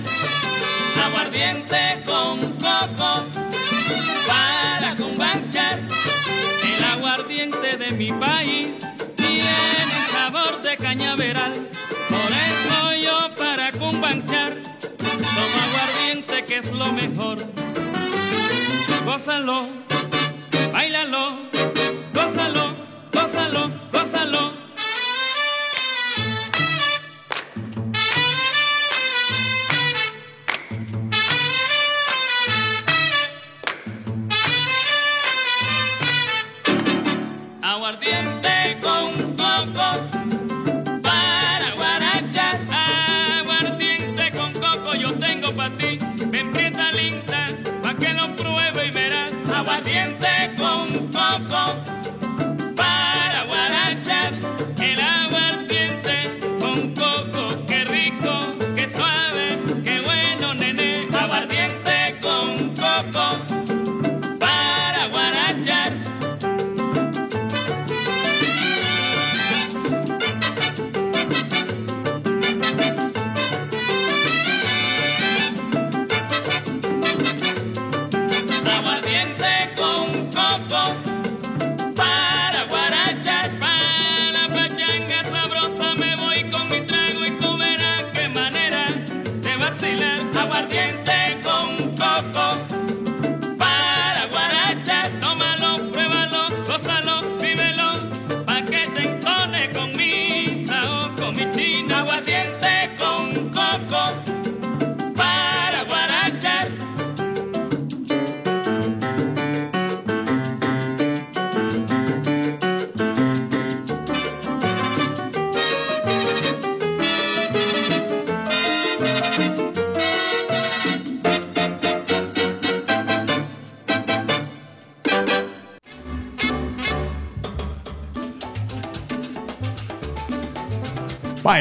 aguardiente 1.05 2.03
con 2.05 2.39
coco 2.53 3.25
para 4.27 4.95
cumbanchar, 4.95 5.79
el 5.79 6.83
aguardiente 6.83 7.77
de 7.77 7.91
mi 7.91 8.11
país 8.13 8.77
tiene 9.15 9.85
sabor 10.11 10.61
de 10.61 10.77
cañaveral. 10.77 11.72
Tomo 14.21 15.57
aguardiente 15.65 16.45
que 16.45 16.57
es 16.57 16.71
lo 16.71 16.91
mejor. 16.91 17.39
Gózalo, 19.05 19.67
bailalo, 20.71 21.39
gózalo, 22.13 22.75
gózalo, 23.11 23.71
gózalo. 23.91 24.52
Aguardiente 50.23 50.55
con 50.57 50.92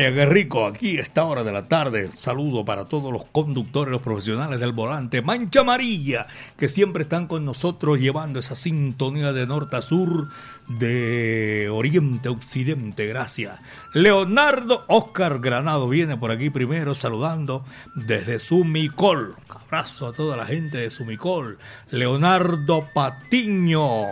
Vaya, 0.02 0.16
qué 0.16 0.26
rico. 0.26 0.66
Aquí 0.66 0.98
esta 0.98 1.22
hora 1.26 1.44
de 1.44 1.52
la 1.52 1.68
tarde. 1.68 2.10
Saludo 2.14 2.64
para 2.64 2.86
todos 2.86 3.12
los 3.12 3.24
conductores, 3.26 3.92
los 3.92 4.02
profesionales 4.02 4.58
del 4.58 4.72
volante. 4.72 5.22
Mancha 5.22 5.60
Amarilla, 5.60 6.26
que 6.56 6.68
siempre 6.68 7.04
están 7.04 7.28
con 7.28 7.44
nosotros 7.44 8.00
llevando 8.00 8.40
esa 8.40 8.56
sintonía 8.56 9.32
de 9.32 9.46
norte 9.46 9.76
a 9.76 9.82
sur, 9.82 10.26
de 10.66 11.68
oriente 11.70 12.28
a 12.28 12.32
occidente. 12.32 13.06
Gracias. 13.06 13.60
Leonardo 13.94 14.84
Oscar 14.88 15.38
Granado 15.38 15.88
viene 15.88 16.16
por 16.16 16.32
aquí 16.32 16.50
primero 16.50 16.96
saludando 16.96 17.64
desde 17.94 18.40
Sumicol. 18.40 19.36
abrazo 19.48 20.08
a 20.08 20.12
toda 20.12 20.36
la 20.36 20.46
gente 20.46 20.78
de 20.78 20.90
Sumicol. 20.90 21.58
Leonardo 21.92 22.88
Patiño. 22.92 24.06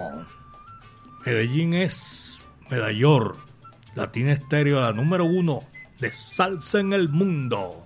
Medellín 1.27 1.75
es 1.75 2.45
medallor 2.71 3.39
Latina 3.97 4.31
Estéreo, 4.31 4.81
la 4.81 4.93
número 4.93 5.25
uno 5.25 5.65
de 6.01 6.13
salsa 6.13 6.81
en 6.81 6.93
el 6.93 7.09
mundo. 7.09 7.85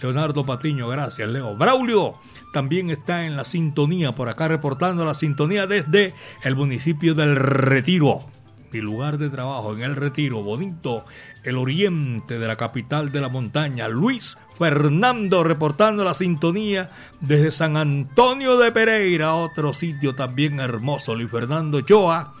Leonardo 0.00 0.44
Patiño, 0.44 0.88
gracias, 0.88 1.28
Leo. 1.28 1.56
Braulio 1.56 2.14
también 2.52 2.90
está 2.90 3.24
en 3.24 3.36
la 3.36 3.44
sintonía, 3.44 4.14
por 4.14 4.28
acá 4.28 4.48
reportando 4.48 5.04
la 5.04 5.14
sintonía 5.14 5.66
desde 5.66 6.14
el 6.42 6.56
municipio 6.56 7.14
del 7.14 7.36
Retiro. 7.36 8.26
Mi 8.70 8.80
lugar 8.80 9.18
de 9.18 9.30
trabajo 9.30 9.72
en 9.72 9.82
el 9.82 9.96
Retiro, 9.96 10.42
bonito, 10.42 11.04
el 11.44 11.56
oriente 11.58 12.38
de 12.38 12.46
la 12.46 12.56
capital 12.56 13.12
de 13.12 13.20
la 13.20 13.28
montaña. 13.28 13.88
Luis 13.88 14.36
Fernando 14.58 15.44
reportando 15.44 16.04
la 16.04 16.14
sintonía 16.14 16.90
desde 17.20 17.52
San 17.52 17.76
Antonio 17.76 18.58
de 18.58 18.72
Pereira, 18.72 19.34
otro 19.34 19.72
sitio 19.72 20.14
también 20.14 20.58
hermoso. 20.58 21.14
Luis 21.14 21.30
Fernando 21.30 21.80
Choa 21.82 22.34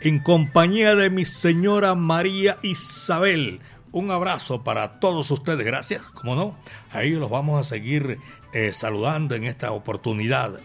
en 0.00 0.20
compañía 0.20 0.94
de 0.94 1.10
mi 1.10 1.24
señora 1.24 1.94
María 1.94 2.58
Isabel. 2.62 3.60
Un 3.92 4.10
abrazo 4.10 4.62
para 4.62 5.00
todos 5.00 5.30
ustedes, 5.30 5.66
gracias, 5.66 6.02
como 6.02 6.36
no, 6.36 6.56
ahí 6.92 7.10
los 7.12 7.28
vamos 7.28 7.60
a 7.60 7.64
seguir 7.64 8.18
eh, 8.52 8.72
saludando 8.72 9.34
en 9.34 9.44
esta 9.44 9.72
oportunidad. 9.72 10.60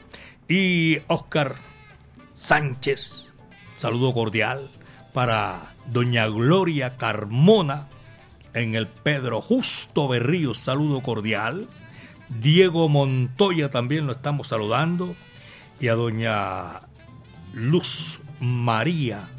Y 0.48 1.00
Oscar 1.08 1.56
Sánchez, 2.36 3.32
saludo 3.76 4.14
cordial 4.14 4.70
para 5.12 5.74
doña 5.88 6.28
Gloria 6.28 6.98
Carmona 6.98 7.88
en 8.54 8.76
el 8.76 8.88
Pedro 8.88 9.42
Justo 9.42 10.08
Berrío, 10.08 10.54
saludo 10.54 11.02
cordial. 11.02 11.68
Diego 12.30 12.90
Montoya 12.90 13.70
también 13.70 14.08
lo 14.08 14.14
estamos 14.14 14.48
saludando. 14.48 15.16
Y 15.80 15.90
a 15.90 15.96
doña 15.96 16.82
Luz 17.54 18.20
María 18.40 19.30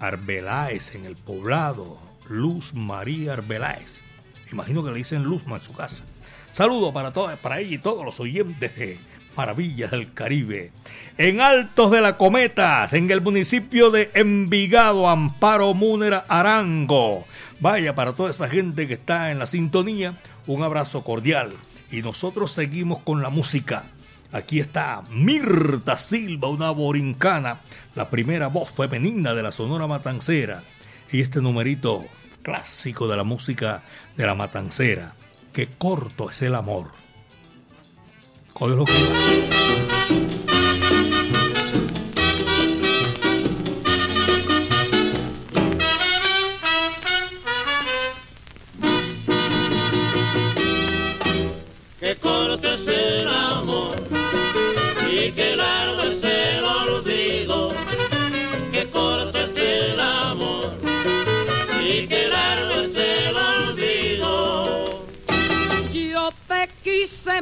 Arbeláez 0.00 0.94
en 0.94 1.06
el 1.06 1.16
poblado. 1.16 2.07
Luz 2.28 2.72
María 2.74 3.34
Arbeláez. 3.34 4.02
Imagino 4.52 4.84
que 4.84 4.90
le 4.90 4.98
dicen 4.98 5.24
Luzma 5.24 5.56
en 5.56 5.62
su 5.62 5.72
casa. 5.72 6.04
Saludo 6.52 6.92
para, 6.92 7.12
todas, 7.12 7.38
para 7.38 7.60
ella 7.60 7.74
y 7.74 7.78
todos 7.78 8.04
los 8.04 8.18
oyentes 8.20 8.74
de 8.76 8.98
Maravillas 9.36 9.90
del 9.90 10.12
Caribe. 10.12 10.72
En 11.16 11.40
Altos 11.40 11.90
de 11.90 12.00
la 12.00 12.16
Cometa, 12.16 12.88
en 12.90 13.10
el 13.10 13.20
municipio 13.20 13.90
de 13.90 14.10
Envigado, 14.14 15.08
Amparo 15.08 15.74
Múnera 15.74 16.24
Arango. 16.28 17.24
Vaya 17.60 17.94
para 17.94 18.14
toda 18.14 18.30
esa 18.30 18.48
gente 18.48 18.88
que 18.88 18.94
está 18.94 19.30
en 19.30 19.38
la 19.38 19.46
sintonía, 19.46 20.18
un 20.46 20.62
abrazo 20.62 21.04
cordial. 21.04 21.52
Y 21.90 22.02
nosotros 22.02 22.52
seguimos 22.52 22.98
con 23.00 23.22
la 23.22 23.30
música. 23.30 23.84
Aquí 24.32 24.60
está 24.60 25.02
Mirta 25.10 25.96
Silva, 25.98 26.48
una 26.48 26.70
borincana, 26.70 27.60
la 27.94 28.10
primera 28.10 28.48
voz 28.48 28.70
femenina 28.70 29.34
de 29.34 29.42
la 29.42 29.52
Sonora 29.52 29.86
Matancera. 29.86 30.64
Y 31.10 31.20
este 31.20 31.40
numerito 31.40 32.04
clásico 32.42 33.08
de 33.08 33.16
la 33.16 33.24
música 33.24 33.82
de 34.16 34.26
la 34.26 34.34
Matancera. 34.34 35.14
Qué 35.52 35.68
corto 35.78 36.30
es 36.30 36.42
el 36.42 36.54
amor. 36.54 36.90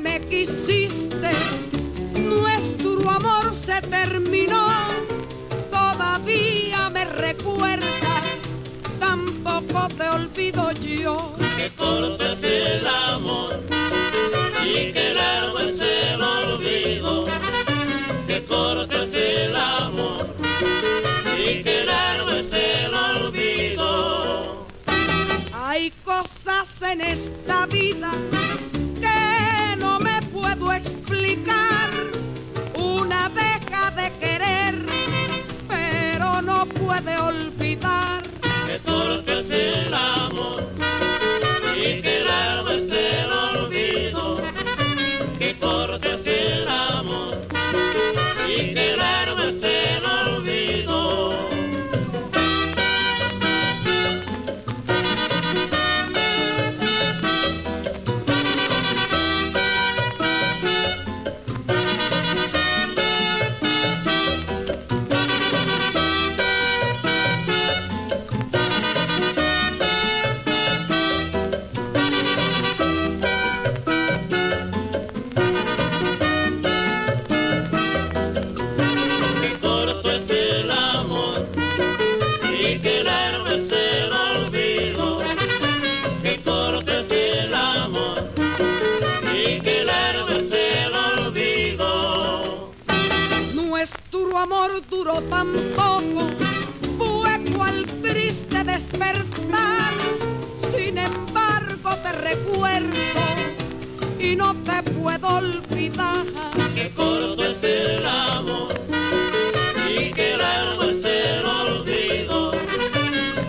Me 0.00 0.20
quisiste, 0.20 1.32
nuestro 2.18 3.08
amor 3.08 3.54
se 3.54 3.80
terminó, 3.82 4.68
todavía 5.70 6.90
me 6.90 7.04
recuerdas, 7.04 8.24
tampoco 8.98 9.88
te 9.96 10.08
olvido 10.08 10.72
yo. 10.72 11.34
Que 11.56 11.70
corto 11.74 12.32
es 12.32 12.42
el 12.42 12.86
amor 12.86 13.60
y 14.62 14.92
que 14.92 15.14
largo 15.14 15.60
es 15.60 15.80
el 15.80 16.20
olvido, 16.20 17.26
que 18.26 18.44
corto 18.44 19.02
es 19.04 19.14
el 19.14 19.56
amor 19.56 20.34
y 21.38 21.62
que 21.62 21.84
largo 21.84 22.30
es 22.32 22.52
el 22.52 22.92
olvido. 22.92 24.66
Hay 25.54 25.90
cosas 26.04 26.82
en 26.82 27.00
esta 27.00 27.64
vida 27.66 28.12
explicar. 30.72 31.90
Una 32.74 33.28
deja 33.28 33.90
de 33.90 34.10
querer, 34.18 34.74
pero 35.68 36.42
no 36.42 36.66
puede 36.66 37.16
olvidar. 37.16 38.22
Que 38.66 38.78
todo 38.80 39.20
es 39.20 39.50
el 39.50 39.94
amor 39.94 40.62
y 41.76 42.00
que 42.00 42.24
largo 42.24 42.70
recuerdo 102.36 102.96
y 104.18 104.36
no 104.36 104.54
te 104.62 104.82
puedo 104.82 105.28
olvidar. 105.28 106.26
Que 106.74 106.90
corto 106.90 107.44
es 107.44 107.62
el 107.62 108.06
amor 108.06 108.74
y 109.88 110.10
que 110.10 110.36
largo 110.36 110.84
es 110.84 111.04
el 111.04 111.46
olvido. 111.46 112.52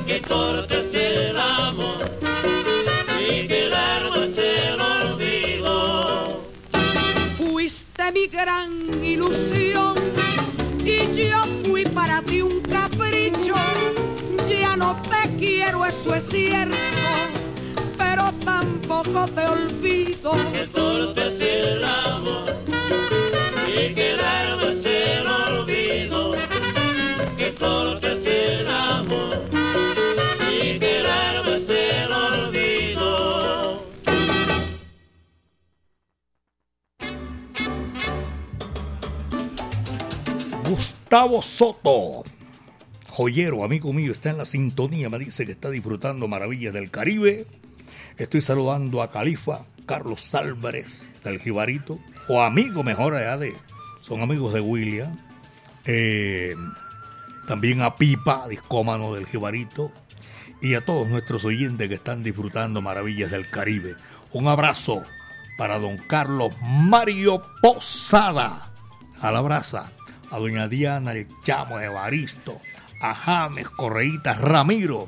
Que 0.05 0.21
corto 0.21 0.73
es 0.73 0.95
el 0.95 1.37
amor 1.37 1.97
y 3.19 3.47
que 3.47 3.69
largo 3.69 4.15
es 4.15 4.37
el 4.37 4.79
olvido. 4.79 6.41
Fuiste 7.37 8.11
mi 8.11 8.27
gran 8.27 9.03
ilusión 9.03 9.95
y 10.83 11.29
yo 11.29 11.43
fui 11.65 11.85
para 11.85 12.21
ti 12.21 12.41
un 12.41 12.61
capricho. 12.61 13.55
Ya 14.49 14.75
no 14.75 14.95
te 15.01 15.35
quiero, 15.37 15.85
eso 15.85 16.15
es 16.15 16.23
cierto, 16.29 16.75
tampoco 18.43 19.27
te 19.27 19.45
olvido. 19.45 20.31
Que 20.51 20.67
corte 20.71 21.21
así 21.21 21.45
el 21.45 21.83
amor 21.83 22.55
y 23.67 23.93
quedarme 23.93 24.81
sin 24.81 25.27
olvido. 25.27 26.35
Que 27.37 27.53
corte 27.55 28.07
así 28.07 28.29
el 28.29 28.67
amor 28.67 29.41
y 30.51 30.79
quedarme 30.79 31.59
sin 31.67 32.11
olvido. 32.11 33.83
Gustavo 40.69 41.41
Soto 41.41 42.23
joyero, 43.17 43.63
amigo 43.63 43.91
mío, 43.93 44.11
está 44.11 44.29
en 44.29 44.37
la 44.37 44.45
sintonía, 44.45 45.09
me 45.09 45.17
dice 45.17 45.43
que 45.47 45.51
está 45.51 45.71
disfrutando 45.71 46.27
maravillas 46.27 46.71
del 46.71 46.91
Caribe 46.91 47.47
Estoy 48.17 48.41
saludando 48.41 49.03
a 49.03 49.11
Califa, 49.11 49.65
Carlos 49.85 50.33
Álvarez 50.33 51.07
del 51.23 51.39
Jibarito, 51.39 51.99
o 52.27 52.41
amigo 52.41 52.81
mejor 52.81 53.13
allá 53.13 53.37
de, 53.37 53.55
son 54.01 54.21
amigos 54.21 54.53
de 54.53 54.59
William. 54.59 55.19
Eh, 55.85 56.55
también 57.47 57.83
a 57.83 57.95
Pipa, 57.95 58.47
discómano 58.47 59.13
del 59.13 59.27
Jibarito, 59.27 59.91
y 60.63 60.73
a 60.73 60.83
todos 60.83 61.07
nuestros 61.07 61.45
oyentes 61.45 61.87
que 61.87 61.93
están 61.93 62.23
disfrutando 62.23 62.81
maravillas 62.81 63.29
del 63.29 63.49
Caribe. 63.51 63.95
Un 64.33 64.47
abrazo 64.47 65.03
para 65.55 65.77
don 65.77 65.97
Carlos 65.99 66.55
Mario 66.61 67.43
Posada. 67.61 68.73
A 69.21 69.31
la 69.31 69.41
brasa. 69.41 69.91
A 70.31 70.39
doña 70.39 70.67
Diana 70.67 71.11
El 71.11 71.27
Chamo 71.43 71.79
Evaristo. 71.79 72.59
A 72.99 73.13
James 73.13 73.69
Correitas 73.69 74.41
Ramiro. 74.41 75.07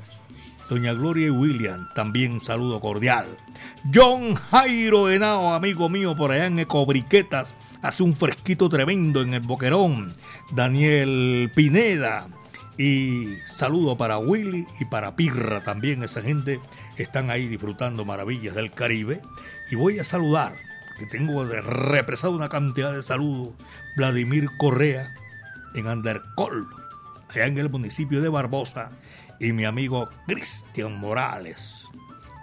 Doña 0.69 0.93
Gloria 0.93 1.25
y 1.25 1.31
William, 1.31 1.89
también 1.95 2.39
saludo 2.39 2.79
cordial. 2.79 3.25
John 3.91 4.35
Jairo 4.35 5.09
Henao, 5.09 5.55
amigo 5.55 5.89
mío 5.89 6.15
por 6.15 6.31
allá 6.31 6.45
en 6.45 6.59
Ecobriquetas, 6.59 7.55
hace 7.81 8.03
un 8.03 8.15
fresquito 8.15 8.69
tremendo 8.69 9.21
en 9.21 9.33
el 9.33 9.41
Boquerón. 9.41 10.13
Daniel 10.51 11.51
Pineda. 11.55 12.27
Y 12.77 13.35
saludo 13.47 13.97
para 13.97 14.19
Willy 14.19 14.67
y 14.79 14.85
para 14.85 15.15
Pirra 15.15 15.63
también, 15.63 16.03
esa 16.03 16.21
gente 16.21 16.59
están 16.97 17.31
ahí 17.31 17.47
disfrutando 17.47 18.05
maravillas 18.05 18.53
del 18.53 18.71
Caribe. 18.71 19.21
Y 19.71 19.75
voy 19.75 19.97
a 19.97 20.03
saludar, 20.03 20.53
que 20.99 21.07
tengo 21.07 21.43
represado 21.45 22.33
una 22.33 22.47
cantidad 22.47 22.93
de 22.93 23.01
saludos, 23.01 23.55
Vladimir 23.97 24.47
Correa 24.59 25.11
en 25.73 25.87
Andercol, 25.87 26.67
allá 27.27 27.47
en 27.47 27.57
el 27.57 27.69
municipio 27.69 28.21
de 28.21 28.29
Barbosa, 28.29 28.91
y 29.39 29.53
mi 29.53 29.65
amigo 29.65 30.09
Cristian 30.27 30.99
Morales, 30.99 31.85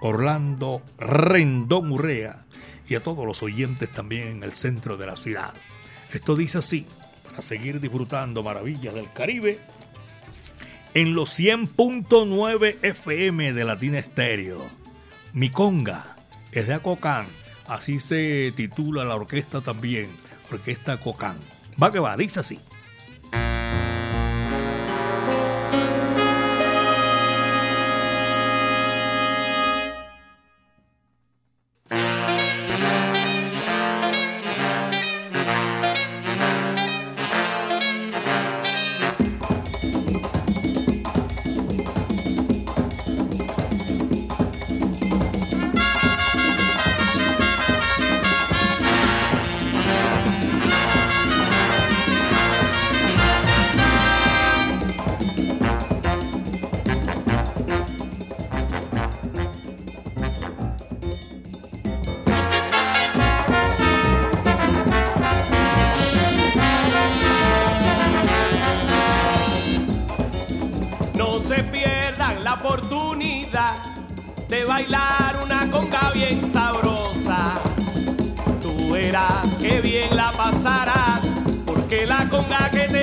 Orlando 0.01 0.83
Rendón 0.99 1.93
Urrea 1.93 2.45
y 2.89 2.95
a 2.95 3.03
todos 3.03 3.27
los 3.27 3.43
oyentes 3.43 3.91
también 3.91 4.29
en 4.29 4.43
el 4.43 4.55
centro 4.55 4.97
de 4.97 5.07
la 5.07 5.17
ciudad. 5.17 5.55
Esto 6.13 6.37
dice 6.37 6.59
así, 6.59 6.87
para 7.25 7.43
seguir 7.43 7.81
disfrutando 7.81 8.43
maravillas 8.43 8.95
del 8.95 9.13
Caribe, 9.13 9.59
en 10.95 11.15
los 11.15 11.39
100.9 11.39 12.79
FM 12.81 13.53
de 13.53 13.65
Latina 13.65 13.99
Estéreo. 13.99 14.65
Mi 15.35 15.51
conga 15.51 16.17
es 16.53 16.67
de 16.67 16.75
Acocán, 16.75 17.27
así 17.67 18.01
se 18.01 18.53
titula 18.57 19.05
la 19.05 19.17
orquesta 19.17 19.61
también, 19.61 20.09
Orquesta 20.51 20.93
Acocán. 20.93 21.37
Va 21.83 21.93
que 21.93 21.99
va, 21.99 22.17
dice 22.17 22.41
así. 22.41 22.59
Bien 76.13 76.43
sabrosa. 76.43 77.55
Tú 78.61 78.91
verás 78.93 79.47
que 79.61 79.81
bien 79.81 80.17
la 80.17 80.33
pasarás, 80.33 81.23
porque 81.65 82.07
la 82.07 82.29
conga 82.29 82.71
que 82.71 82.89
te 82.89 82.96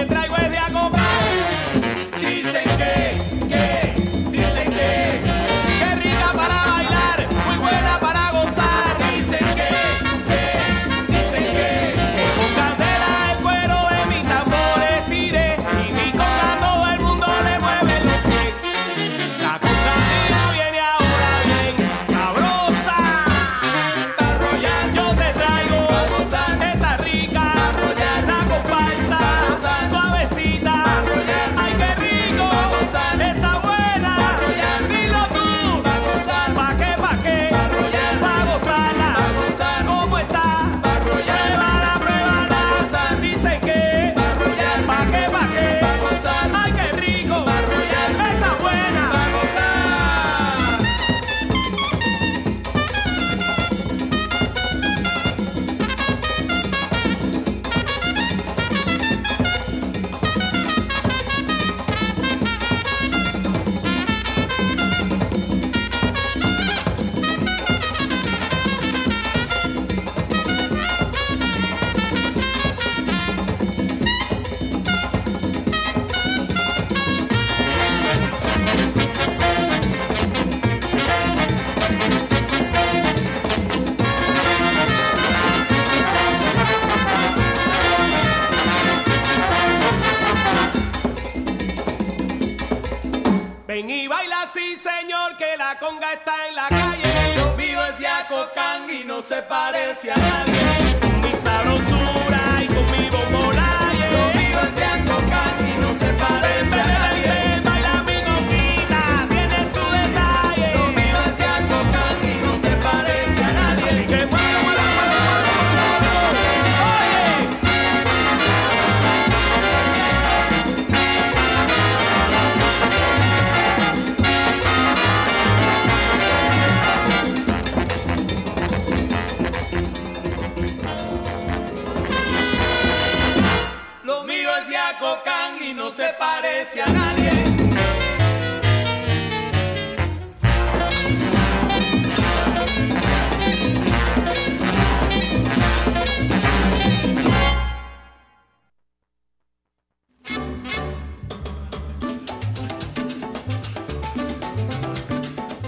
sí 94.53 94.77
señor, 94.77 95.35
que 95.35 95.57
la 95.57 95.79
conga 95.79 96.13
está 96.13 96.47
en 96.47 96.55
la 96.55 96.67
calle. 96.69 97.35
Lo 97.37 97.53
mío 97.55 97.79
es 97.85 98.05
Acocán 98.05 98.87
y 98.89 99.03
no 99.03 99.21
se 99.21 99.41
parece 99.41 100.11
a 100.11 100.15
nadie. 100.15 100.99
Mi 101.23 101.37
sabrosura 101.37 102.32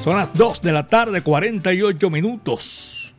Son 0.06 0.18
las 0.18 0.36
2 0.36 0.62
de 0.62 0.72
la 0.72 0.86
tarde, 0.86 1.24
48 1.24 2.12
minutos. 2.12 3.12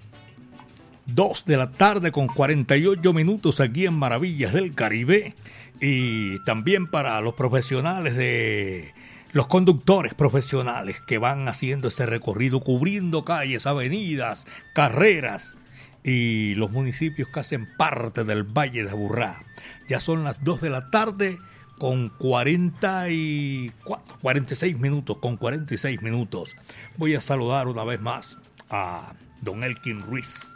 2 1.06 1.44
de 1.44 1.56
la 1.56 1.72
tarde 1.72 2.12
con 2.12 2.28
48 2.28 3.12
minutos 3.12 3.58
aquí 3.58 3.86
en 3.86 3.94
Maravillas 3.94 4.52
del 4.52 4.72
Caribe. 4.72 5.34
Y 5.80 6.38
también 6.44 6.86
para 6.86 7.20
los 7.22 7.34
profesionales 7.34 8.14
de 8.14 8.94
los 9.32 9.48
conductores 9.48 10.14
profesionales 10.14 11.00
que 11.04 11.18
van 11.18 11.48
haciendo 11.48 11.88
ese 11.88 12.06
recorrido, 12.06 12.60
cubriendo 12.60 13.24
calles, 13.24 13.66
avenidas, 13.66 14.46
carreras 14.72 15.56
y 16.04 16.54
los 16.54 16.70
municipios 16.70 17.28
que 17.30 17.40
hacen 17.40 17.66
parte 17.76 18.22
del 18.22 18.44
Valle 18.44 18.84
de 18.84 18.90
Aburrá. 18.90 19.42
Ya 19.88 19.98
son 19.98 20.22
las 20.22 20.44
2 20.44 20.60
de 20.60 20.70
la 20.70 20.88
tarde 20.92 21.36
con 21.78 22.08
44, 22.08 24.18
46 24.20 24.78
minutos, 24.78 25.18
con 25.18 25.36
46 25.36 26.02
minutos. 26.02 26.56
Voy 26.96 27.14
a 27.14 27.20
saludar 27.20 27.68
una 27.68 27.84
vez 27.84 28.00
más 28.00 28.38
a 28.70 29.14
don 29.42 29.64
Elkin 29.64 30.02
Ruiz. 30.02 30.48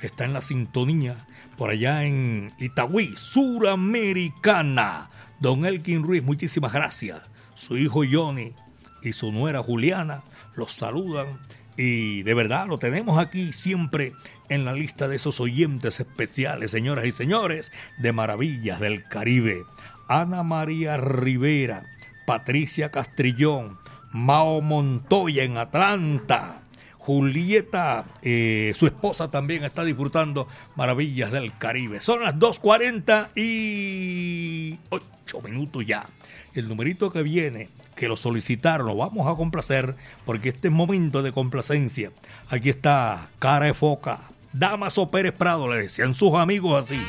Está 0.00 0.24
en 0.24 0.32
la 0.32 0.42
sintonía 0.42 1.26
por 1.56 1.70
allá 1.70 2.04
en 2.04 2.52
Itagüí, 2.58 3.14
Suramericana. 3.16 5.10
Don 5.40 5.64
Elkin 5.64 6.02
Ruiz, 6.02 6.22
muchísimas 6.22 6.72
gracias. 6.72 7.22
Su 7.54 7.76
hijo 7.76 8.02
Johnny 8.10 8.54
y 9.02 9.12
su 9.12 9.32
nuera 9.32 9.62
Juliana 9.62 10.22
los 10.56 10.72
saludan 10.72 11.38
y 11.76 12.22
de 12.22 12.34
verdad 12.34 12.66
lo 12.66 12.78
tenemos 12.78 13.18
aquí 13.18 13.52
siempre 13.52 14.14
en 14.48 14.64
la 14.64 14.72
lista 14.72 15.08
de 15.08 15.16
esos 15.16 15.40
oyentes 15.40 16.00
especiales, 16.00 16.70
señoras 16.70 17.06
y 17.06 17.12
señores, 17.12 17.72
de 17.98 18.12
Maravillas 18.12 18.80
del 18.80 19.04
Caribe. 19.04 19.64
Ana 20.08 20.42
María 20.42 20.96
Rivera, 20.96 21.84
Patricia 22.26 22.90
Castrillón, 22.90 23.78
Mao 24.12 24.60
Montoya 24.60 25.44
en 25.44 25.58
Atlanta. 25.58 26.62
Julieta, 26.98 28.04
eh, 28.22 28.72
su 28.74 28.86
esposa 28.86 29.30
también 29.30 29.62
está 29.62 29.84
disfrutando 29.84 30.48
Maravillas 30.74 31.30
del 31.30 31.56
Caribe. 31.56 32.00
Son 32.00 32.24
las 32.24 32.34
2.40 32.34 33.28
y 33.36 34.76
8 34.88 35.40
minutos 35.42 35.86
ya. 35.86 36.08
El 36.54 36.68
numerito 36.68 37.12
que 37.12 37.22
viene, 37.22 37.68
que 37.94 38.08
lo 38.08 38.16
solicitaron, 38.16 38.88
lo 38.88 38.96
vamos 38.96 39.28
a 39.28 39.36
complacer 39.36 39.94
porque 40.24 40.48
este 40.48 40.66
es 40.66 40.74
momento 40.74 41.22
de 41.22 41.30
complacencia. 41.30 42.10
Aquí 42.50 42.70
está 42.70 43.28
Cara 43.38 43.66
de 43.66 43.74
Foca, 43.74 44.22
Damaso 44.52 45.08
Pérez 45.08 45.32
Prado, 45.32 45.68
le 45.68 45.82
decían 45.82 46.12
sus 46.12 46.34
amigos 46.34 46.82
así. 46.82 47.00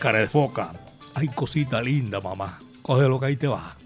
Cara 0.00 0.18
de 0.18 0.26
Foca, 0.26 0.72
ay 1.18 1.28
cosita 1.34 1.82
linda 1.82 2.20
mamá, 2.20 2.60
coge 2.80 3.08
lo 3.08 3.18
que 3.18 3.26
ahí 3.26 3.36
te 3.36 3.48
va. 3.48 3.76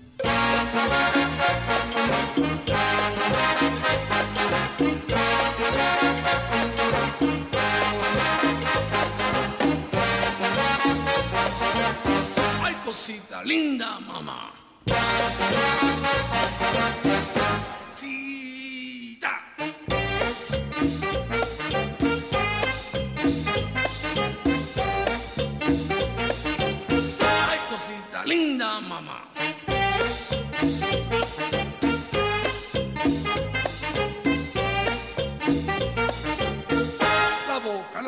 Ay, 12.62 12.74
cosita 12.84 13.42
linda, 13.42 13.98
mamá. 14.00 14.52
Cita. 17.94 18.41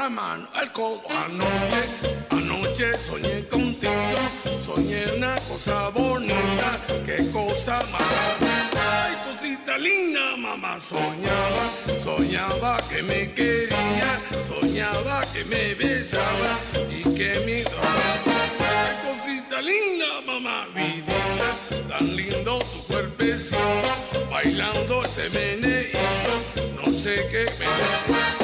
El 0.06 0.70
codo, 0.72 1.00
anoche, 1.08 1.82
anoche 2.28 2.92
soñé 2.98 3.48
contigo, 3.48 4.20
soñé 4.60 5.02
una 5.16 5.34
cosa 5.48 5.88
bonita, 5.88 6.78
qué 7.06 7.16
cosa 7.32 7.82
más. 7.90 8.02
Ay, 8.76 9.16
cosita 9.24 9.78
linda, 9.78 10.36
mamá, 10.36 10.78
soñaba, 10.78 11.70
soñaba 12.02 12.76
que 12.86 13.02
me 13.02 13.32
quería, 13.32 14.20
soñaba 14.46 15.22
que 15.32 15.42
me 15.46 15.74
besaba 15.74 16.58
y 16.90 17.00
que 17.16 17.40
me. 17.46 17.56
Ay, 17.64 19.08
cosita 19.08 19.62
linda, 19.62 20.20
mamá, 20.26 20.66
vivía, 20.74 21.88
tan 21.88 22.14
lindo 22.14 22.58
tu 22.58 22.92
cuerpecito, 22.92 23.56
bailando 24.30 25.02
ese 25.02 25.30
meneíto, 25.30 26.34
no 26.76 26.92
sé 26.92 27.26
qué 27.30 27.44
me 27.58 28.43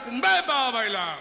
Maracumbe 0.00 0.28
para 0.46 0.70
bailar. 0.70 1.18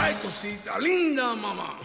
Ay, 0.00 0.14
cosita 0.22 0.78
linda, 0.78 1.34
mamá. 1.34 1.78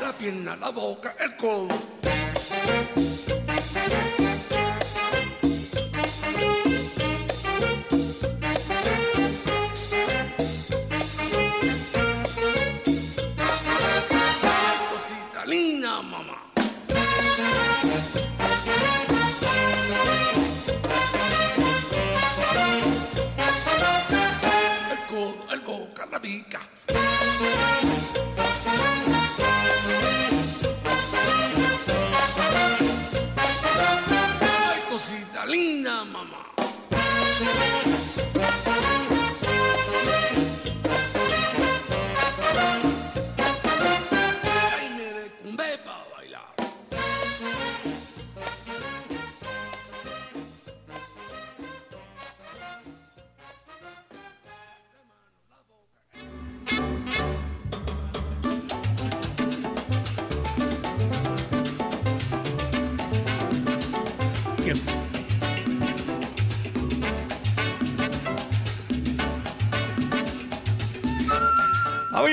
La 0.00 0.12
pierna, 0.12 0.56
la 0.56 0.70
boca, 0.70 1.16
el 1.18 1.36
codo. 1.36 1.92
Boca, 26.22 26.60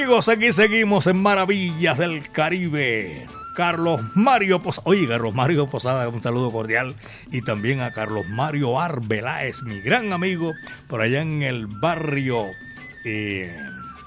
Amigos, 0.09 0.27
aquí 0.27 0.51
seguimos 0.53 1.05
en 1.05 1.21
Maravillas 1.21 1.99
del 1.99 2.31
Caribe. 2.31 3.27
Carlos 3.55 4.01
Mario 4.15 4.59
Posada. 4.59 4.89
Oye, 4.89 5.07
Carlos 5.07 5.35
Mario 5.35 5.69
Posada, 5.69 6.09
un 6.09 6.23
saludo 6.23 6.51
cordial. 6.51 6.95
Y 7.31 7.43
también 7.43 7.81
a 7.81 7.93
Carlos 7.93 8.27
Mario 8.27 8.79
Arbeláez, 8.79 9.61
mi 9.61 9.79
gran 9.81 10.11
amigo, 10.11 10.53
por 10.87 11.01
allá 11.01 11.21
en 11.21 11.43
el 11.43 11.67
barrio 11.67 12.43
eh, 13.05 13.55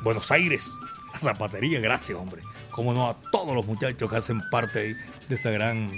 Buenos 0.01 0.33
Aires. 0.33 0.77
La 1.13 1.21
zapatería, 1.21 1.79
gracias, 1.79 2.19
hombre. 2.19 2.43
Como 2.73 2.93
no, 2.93 3.09
a 3.09 3.15
todos 3.31 3.55
los 3.55 3.65
muchachos 3.65 4.11
que 4.11 4.17
hacen 4.17 4.43
parte 4.51 4.97
de 5.29 5.35
esa 5.37 5.53
gran 5.53 5.89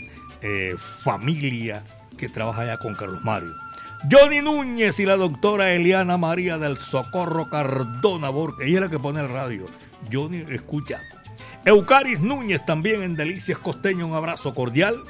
eh, 0.43 0.75
familia 0.79 1.83
que 2.19 2.29
trabaja 2.29 2.61
allá 2.61 2.77
con 2.77 2.95
Carlos 2.95 3.25
Mario. 3.25 3.55
Johnny 4.11 4.43
Núñez 4.43 5.01
y 5.01 5.07
la 5.07 5.17
doctora 5.17 5.73
Eliana 5.73 6.19
María 6.19 6.59
del 6.59 6.77
Socorro 6.77 7.49
Cardona 7.49 8.29
Borges. 8.29 8.69
Ella 8.69 8.77
es 8.77 8.81
la 8.83 8.91
que 8.91 8.99
pone 8.99 9.21
el 9.21 9.31
radio. 9.31 9.65
Johnny 10.13 10.45
escucha. 10.49 11.03
Eucaris 11.65 12.21
Núñez 12.21 12.65
también 12.65 13.03
en 13.03 13.17
Delicias 13.17 13.59
Costeño. 13.59 14.07
Un 14.07 14.15
abrazo 14.15 14.55
cordial. 14.55 15.03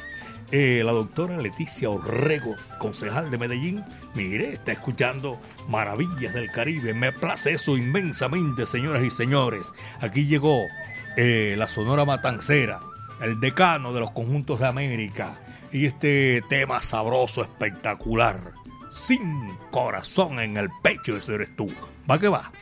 Eh, 0.52 0.82
la 0.84 0.92
doctora 0.92 1.38
Leticia 1.38 1.90
Orrego, 1.90 2.54
concejal 2.78 3.30
de 3.30 3.38
Medellín. 3.38 3.84
Mire, 4.14 4.52
está 4.52 4.72
escuchando 4.72 5.40
Maravillas 5.68 6.32
del 6.32 6.50
Caribe. 6.50 6.94
Me 6.94 7.10
place 7.10 7.54
eso 7.54 7.76
inmensamente, 7.76 8.66
señoras 8.66 9.02
y 9.02 9.10
señores. 9.10 9.66
Aquí 10.00 10.26
llegó 10.26 10.60
eh, 11.16 11.56
la 11.58 11.66
Sonora 11.66 12.04
Matancera, 12.04 12.80
el 13.20 13.40
decano 13.40 13.92
de 13.92 14.00
los 14.00 14.12
conjuntos 14.12 14.60
de 14.60 14.66
América. 14.66 15.40
Y 15.72 15.86
este 15.86 16.42
tema 16.48 16.80
sabroso, 16.82 17.42
espectacular. 17.42 18.52
sin 18.92 19.56
corazón 19.72 20.38
en 20.38 20.56
el 20.56 20.68
pecho, 20.84 21.16
ese 21.16 21.34
eres 21.34 21.56
tú. 21.56 21.68
Va 22.08 22.20
que 22.20 22.28
va. 22.28 22.52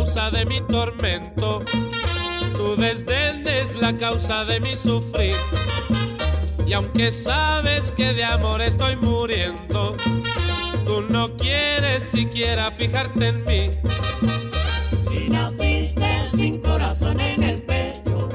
Causa 0.00 0.30
de 0.30 0.46
mi 0.46 0.62
tormento. 0.62 1.62
Tu 2.56 2.76
desdén 2.76 3.46
es 3.46 3.78
la 3.82 3.94
causa 3.94 4.46
de 4.46 4.58
mi 4.58 4.74
sufrir. 4.74 5.36
Y 6.66 6.72
aunque 6.72 7.12
sabes 7.12 7.92
que 7.92 8.14
de 8.14 8.24
amor 8.24 8.62
estoy 8.62 8.96
muriendo, 8.96 9.94
tú 10.86 11.02
no 11.10 11.36
quieres 11.36 12.02
siquiera 12.04 12.70
fijarte 12.70 13.28
en 13.28 13.44
mí. 13.44 13.70
Si 15.10 15.28
naciste 15.28 16.30
sin 16.34 16.62
corazón 16.62 17.20
en 17.20 17.42
el 17.42 17.62
pecho, 17.62 18.30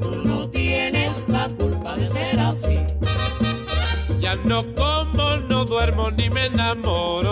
tú 0.00 0.10
no 0.24 0.48
tienes 0.48 1.12
la 1.26 1.48
culpa 1.48 1.96
de 1.96 2.06
ser 2.06 2.38
así. 2.38 2.78
Ya 4.20 4.36
no 4.44 4.62
como, 4.76 5.38
no 5.38 5.64
duermo 5.64 6.12
ni 6.12 6.30
me 6.30 6.46
enamoro. 6.46 7.27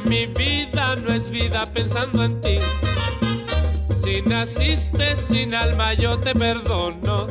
Mi 0.00 0.26
vida 0.26 0.96
no 0.96 1.12
es 1.12 1.28
vida 1.28 1.70
pensando 1.70 2.24
en 2.24 2.40
ti. 2.40 2.58
Si 3.94 4.22
naciste 4.22 5.14
sin 5.16 5.54
alma 5.54 5.92
yo 5.94 6.18
te 6.18 6.34
perdono. 6.34 7.28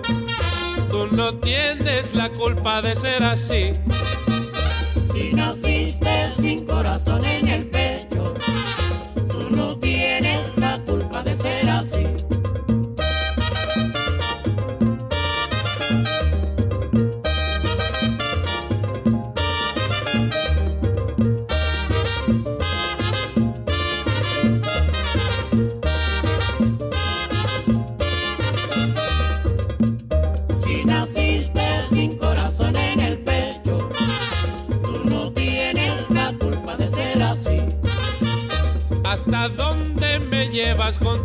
Tú 0.91 1.07
no 1.11 1.35
tienes 1.39 2.13
la 2.13 2.29
culpa 2.29 2.81
de 2.81 2.95
ser 2.95 3.23
así. 3.23 3.73
Si 5.11 5.33
naciste 5.33 6.31
sin 6.39 6.65
corazón 6.65 7.25
en 7.25 7.47
el 7.47 7.70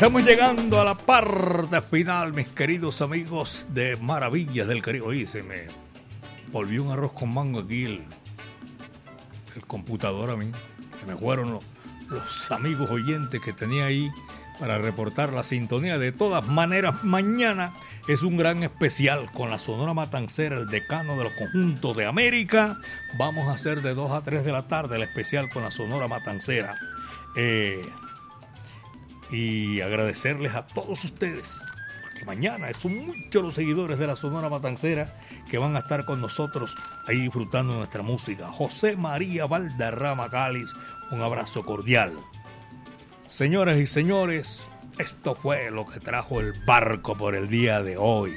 Estamos 0.00 0.24
llegando 0.24 0.80
a 0.80 0.84
la 0.86 0.94
parte 0.94 1.82
final, 1.82 2.32
mis 2.32 2.48
queridos 2.48 3.02
amigos 3.02 3.66
de 3.68 3.98
Maravillas 3.98 4.66
del 4.66 4.80
Caribe. 4.80 5.04
Oye, 5.04 5.26
se 5.26 5.42
me 5.42 5.66
volvió 6.50 6.84
un 6.84 6.90
arroz 6.90 7.12
con 7.12 7.34
mango 7.34 7.60
aquí 7.60 7.84
el, 7.84 8.04
el 9.54 9.66
computador 9.66 10.30
a 10.30 10.36
mí. 10.36 10.52
Se 10.98 11.04
me 11.04 11.14
fueron 11.18 11.52
los, 11.52 11.64
los 12.08 12.50
amigos 12.50 12.88
oyentes 12.88 13.42
que 13.42 13.52
tenía 13.52 13.84
ahí 13.84 14.10
para 14.58 14.78
reportar 14.78 15.34
la 15.34 15.44
sintonía. 15.44 15.98
De 15.98 16.12
todas 16.12 16.46
maneras, 16.46 17.04
mañana 17.04 17.74
es 18.08 18.22
un 18.22 18.38
gran 18.38 18.62
especial 18.62 19.30
con 19.32 19.50
la 19.50 19.58
Sonora 19.58 19.92
Matancera, 19.92 20.56
el 20.56 20.68
decano 20.68 21.18
de 21.18 21.24
los 21.24 21.34
conjuntos 21.34 21.94
de 21.94 22.06
América. 22.06 22.78
Vamos 23.18 23.48
a 23.48 23.52
hacer 23.52 23.82
de 23.82 23.92
2 23.92 24.12
a 24.12 24.22
3 24.22 24.46
de 24.46 24.52
la 24.52 24.66
tarde 24.66 24.96
el 24.96 25.02
especial 25.02 25.50
con 25.50 25.62
la 25.62 25.70
Sonora 25.70 26.08
Matancera. 26.08 26.78
Eh, 27.36 27.84
y 29.30 29.80
agradecerles 29.80 30.54
a 30.54 30.66
todos 30.66 31.04
ustedes, 31.04 31.62
porque 32.02 32.24
mañana 32.24 32.72
son 32.74 33.06
muchos 33.06 33.42
los 33.42 33.54
seguidores 33.54 33.98
de 33.98 34.06
la 34.06 34.16
Sonora 34.16 34.48
Matancera 34.48 35.14
que 35.48 35.58
van 35.58 35.76
a 35.76 35.80
estar 35.80 36.04
con 36.04 36.20
nosotros 36.20 36.76
ahí 37.06 37.20
disfrutando 37.20 37.74
nuestra 37.74 38.02
música. 38.02 38.48
José 38.48 38.96
María 38.96 39.46
Valderrama 39.46 40.30
Cáliz, 40.30 40.72
un 41.10 41.22
abrazo 41.22 41.64
cordial. 41.64 42.12
Señoras 43.28 43.78
y 43.78 43.86
señores, 43.86 44.68
esto 44.98 45.34
fue 45.34 45.70
lo 45.70 45.86
que 45.86 46.00
trajo 46.00 46.40
el 46.40 46.52
barco 46.64 47.16
por 47.16 47.34
el 47.34 47.48
día 47.48 47.82
de 47.82 47.96
hoy. 47.96 48.34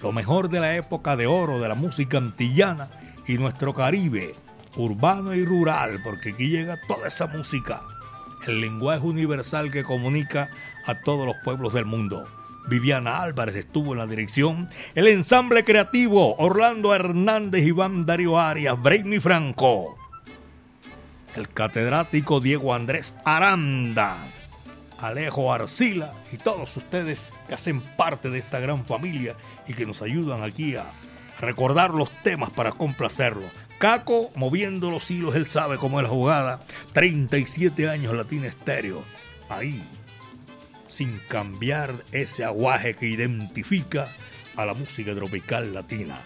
Lo 0.00 0.12
mejor 0.12 0.48
de 0.48 0.60
la 0.60 0.76
época 0.76 1.16
de 1.16 1.26
oro 1.26 1.58
de 1.58 1.68
la 1.68 1.74
música 1.74 2.18
antillana 2.18 2.88
y 3.26 3.38
nuestro 3.38 3.74
Caribe, 3.74 4.34
urbano 4.76 5.34
y 5.34 5.44
rural, 5.44 6.00
porque 6.02 6.30
aquí 6.30 6.48
llega 6.48 6.78
toda 6.86 7.08
esa 7.08 7.26
música 7.26 7.82
el 8.46 8.60
lenguaje 8.60 9.04
universal 9.04 9.70
que 9.70 9.84
comunica 9.84 10.50
a 10.86 10.94
todos 10.94 11.26
los 11.26 11.36
pueblos 11.44 11.72
del 11.72 11.84
mundo. 11.84 12.26
Viviana 12.68 13.22
Álvarez 13.22 13.54
estuvo 13.54 13.92
en 13.92 13.98
la 13.98 14.06
dirección, 14.06 14.68
el 14.94 15.06
ensamble 15.06 15.64
creativo 15.64 16.34
Orlando 16.36 16.94
Hernández, 16.94 17.64
Iván 17.64 18.06
Darío 18.06 18.38
Arias, 18.38 18.80
Brainy 18.80 19.20
Franco, 19.20 19.96
el 21.36 21.48
catedrático 21.48 22.40
Diego 22.40 22.74
Andrés 22.74 23.14
Aranda, 23.24 24.16
Alejo 24.98 25.52
Arcila 25.52 26.12
y 26.32 26.38
todos 26.38 26.76
ustedes 26.76 27.32
que 27.46 27.54
hacen 27.54 27.80
parte 27.80 28.30
de 28.30 28.38
esta 28.38 28.58
gran 28.58 28.84
familia 28.84 29.36
y 29.68 29.74
que 29.74 29.86
nos 29.86 30.02
ayudan 30.02 30.42
aquí 30.42 30.74
a 30.74 30.86
recordar 31.40 31.92
los 31.92 32.10
temas 32.22 32.50
para 32.50 32.72
complacerlos. 32.72 33.50
Caco 33.78 34.30
moviendo 34.34 34.90
los 34.90 35.10
hilos, 35.10 35.34
él 35.34 35.48
sabe 35.48 35.76
cómo 35.76 36.00
es 36.00 36.04
la 36.04 36.10
jugada. 36.10 36.60
37 36.92 37.88
años 37.88 38.14
Latina 38.14 38.46
Estéreo. 38.46 39.04
Ahí, 39.48 39.82
sin 40.88 41.20
cambiar 41.28 41.92
ese 42.10 42.44
aguaje 42.44 42.96
que 42.96 43.06
identifica 43.06 44.12
a 44.56 44.64
la 44.64 44.74
música 44.74 45.14
tropical 45.14 45.74
latina. 45.74 46.18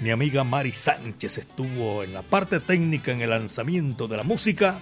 Mi 0.00 0.10
amiga 0.10 0.44
Mari 0.44 0.72
Sánchez 0.72 1.36
estuvo 1.36 2.02
en 2.02 2.14
la 2.14 2.22
parte 2.22 2.58
técnica 2.60 3.12
en 3.12 3.20
el 3.20 3.30
lanzamiento 3.30 4.08
de 4.08 4.16
la 4.16 4.24
música. 4.24 4.78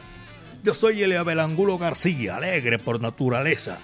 Yo 0.62 0.74
soy 0.74 1.02
Eliabel 1.02 1.40
Angulo 1.40 1.76
García, 1.76 2.36
alegre 2.36 2.78
por 2.78 3.00
naturaleza. 3.00 3.80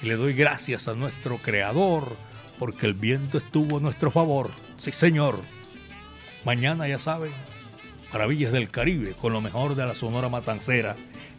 Y 0.00 0.06
le 0.06 0.14
doy 0.14 0.34
gracias 0.34 0.86
a 0.86 0.94
nuestro 0.94 1.38
creador 1.38 2.16
porque 2.60 2.86
el 2.86 2.94
viento 2.94 3.38
estuvo 3.38 3.78
a 3.78 3.80
nuestro 3.80 4.12
favor. 4.12 4.50
Sí, 4.76 4.92
señor. 4.92 5.40
Mañana, 6.46 6.86
ya 6.86 7.00
saben, 7.00 7.32
Maravillas 8.12 8.52
del 8.52 8.70
Caribe, 8.70 9.14
con 9.14 9.32
lo 9.32 9.40
mejor 9.40 9.74
de 9.74 9.84
la 9.84 9.96
Sonora 9.96 10.28
Matancera, 10.28 10.94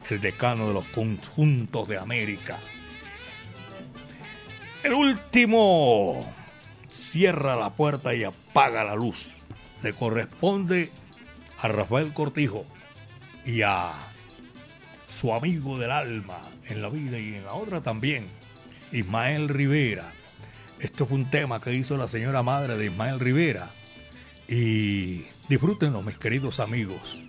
el 0.10 0.20
decano 0.20 0.68
de 0.68 0.74
los 0.74 0.84
conjuntos 0.90 1.88
de 1.88 1.98
América. 1.98 2.60
El 4.84 4.92
último 4.92 6.30
cierra 6.90 7.56
la 7.56 7.70
puerta 7.70 8.14
y 8.16 8.26
apaga 8.26 8.84
la 8.84 8.96
luz. 8.96 9.34
Le 9.82 9.94
corresponde 9.94 10.92
a 11.62 11.70
Rafael 11.70 12.14
Cortijo 12.14 12.66
y 13.46 13.62
a 13.62 13.94
su 15.08 15.34
amigo 15.34 15.80
del 15.80 15.92
alma 15.92 16.42
en 16.66 16.82
la 16.82 16.90
vida 16.90 17.18
y 17.18 17.36
en 17.36 17.46
la 17.46 17.54
otra 17.54 17.82
también, 17.82 18.28
Ismael 18.92 19.48
Rivera. 19.48 20.12
Esto 20.82 21.06
es 21.06 21.12
un 21.12 21.30
tema 21.30 21.62
que 21.62 21.74
hizo 21.74 21.96
la 21.96 22.10
señora 22.10 22.44
madre 22.44 22.76
de 22.76 22.88
Ismael 22.88 23.22
Rivera. 23.22 23.72
Y 24.48 25.26
disfrútenlo, 25.50 26.02
mis 26.02 26.18
queridos 26.18 26.60
amigos. 26.60 27.20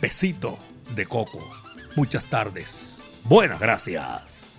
Besito 0.00 0.58
de 0.94 1.06
coco. 1.06 1.38
Muchas 1.96 2.24
tardes. 2.24 3.02
Buenas 3.24 3.60
gracias. 3.60 4.58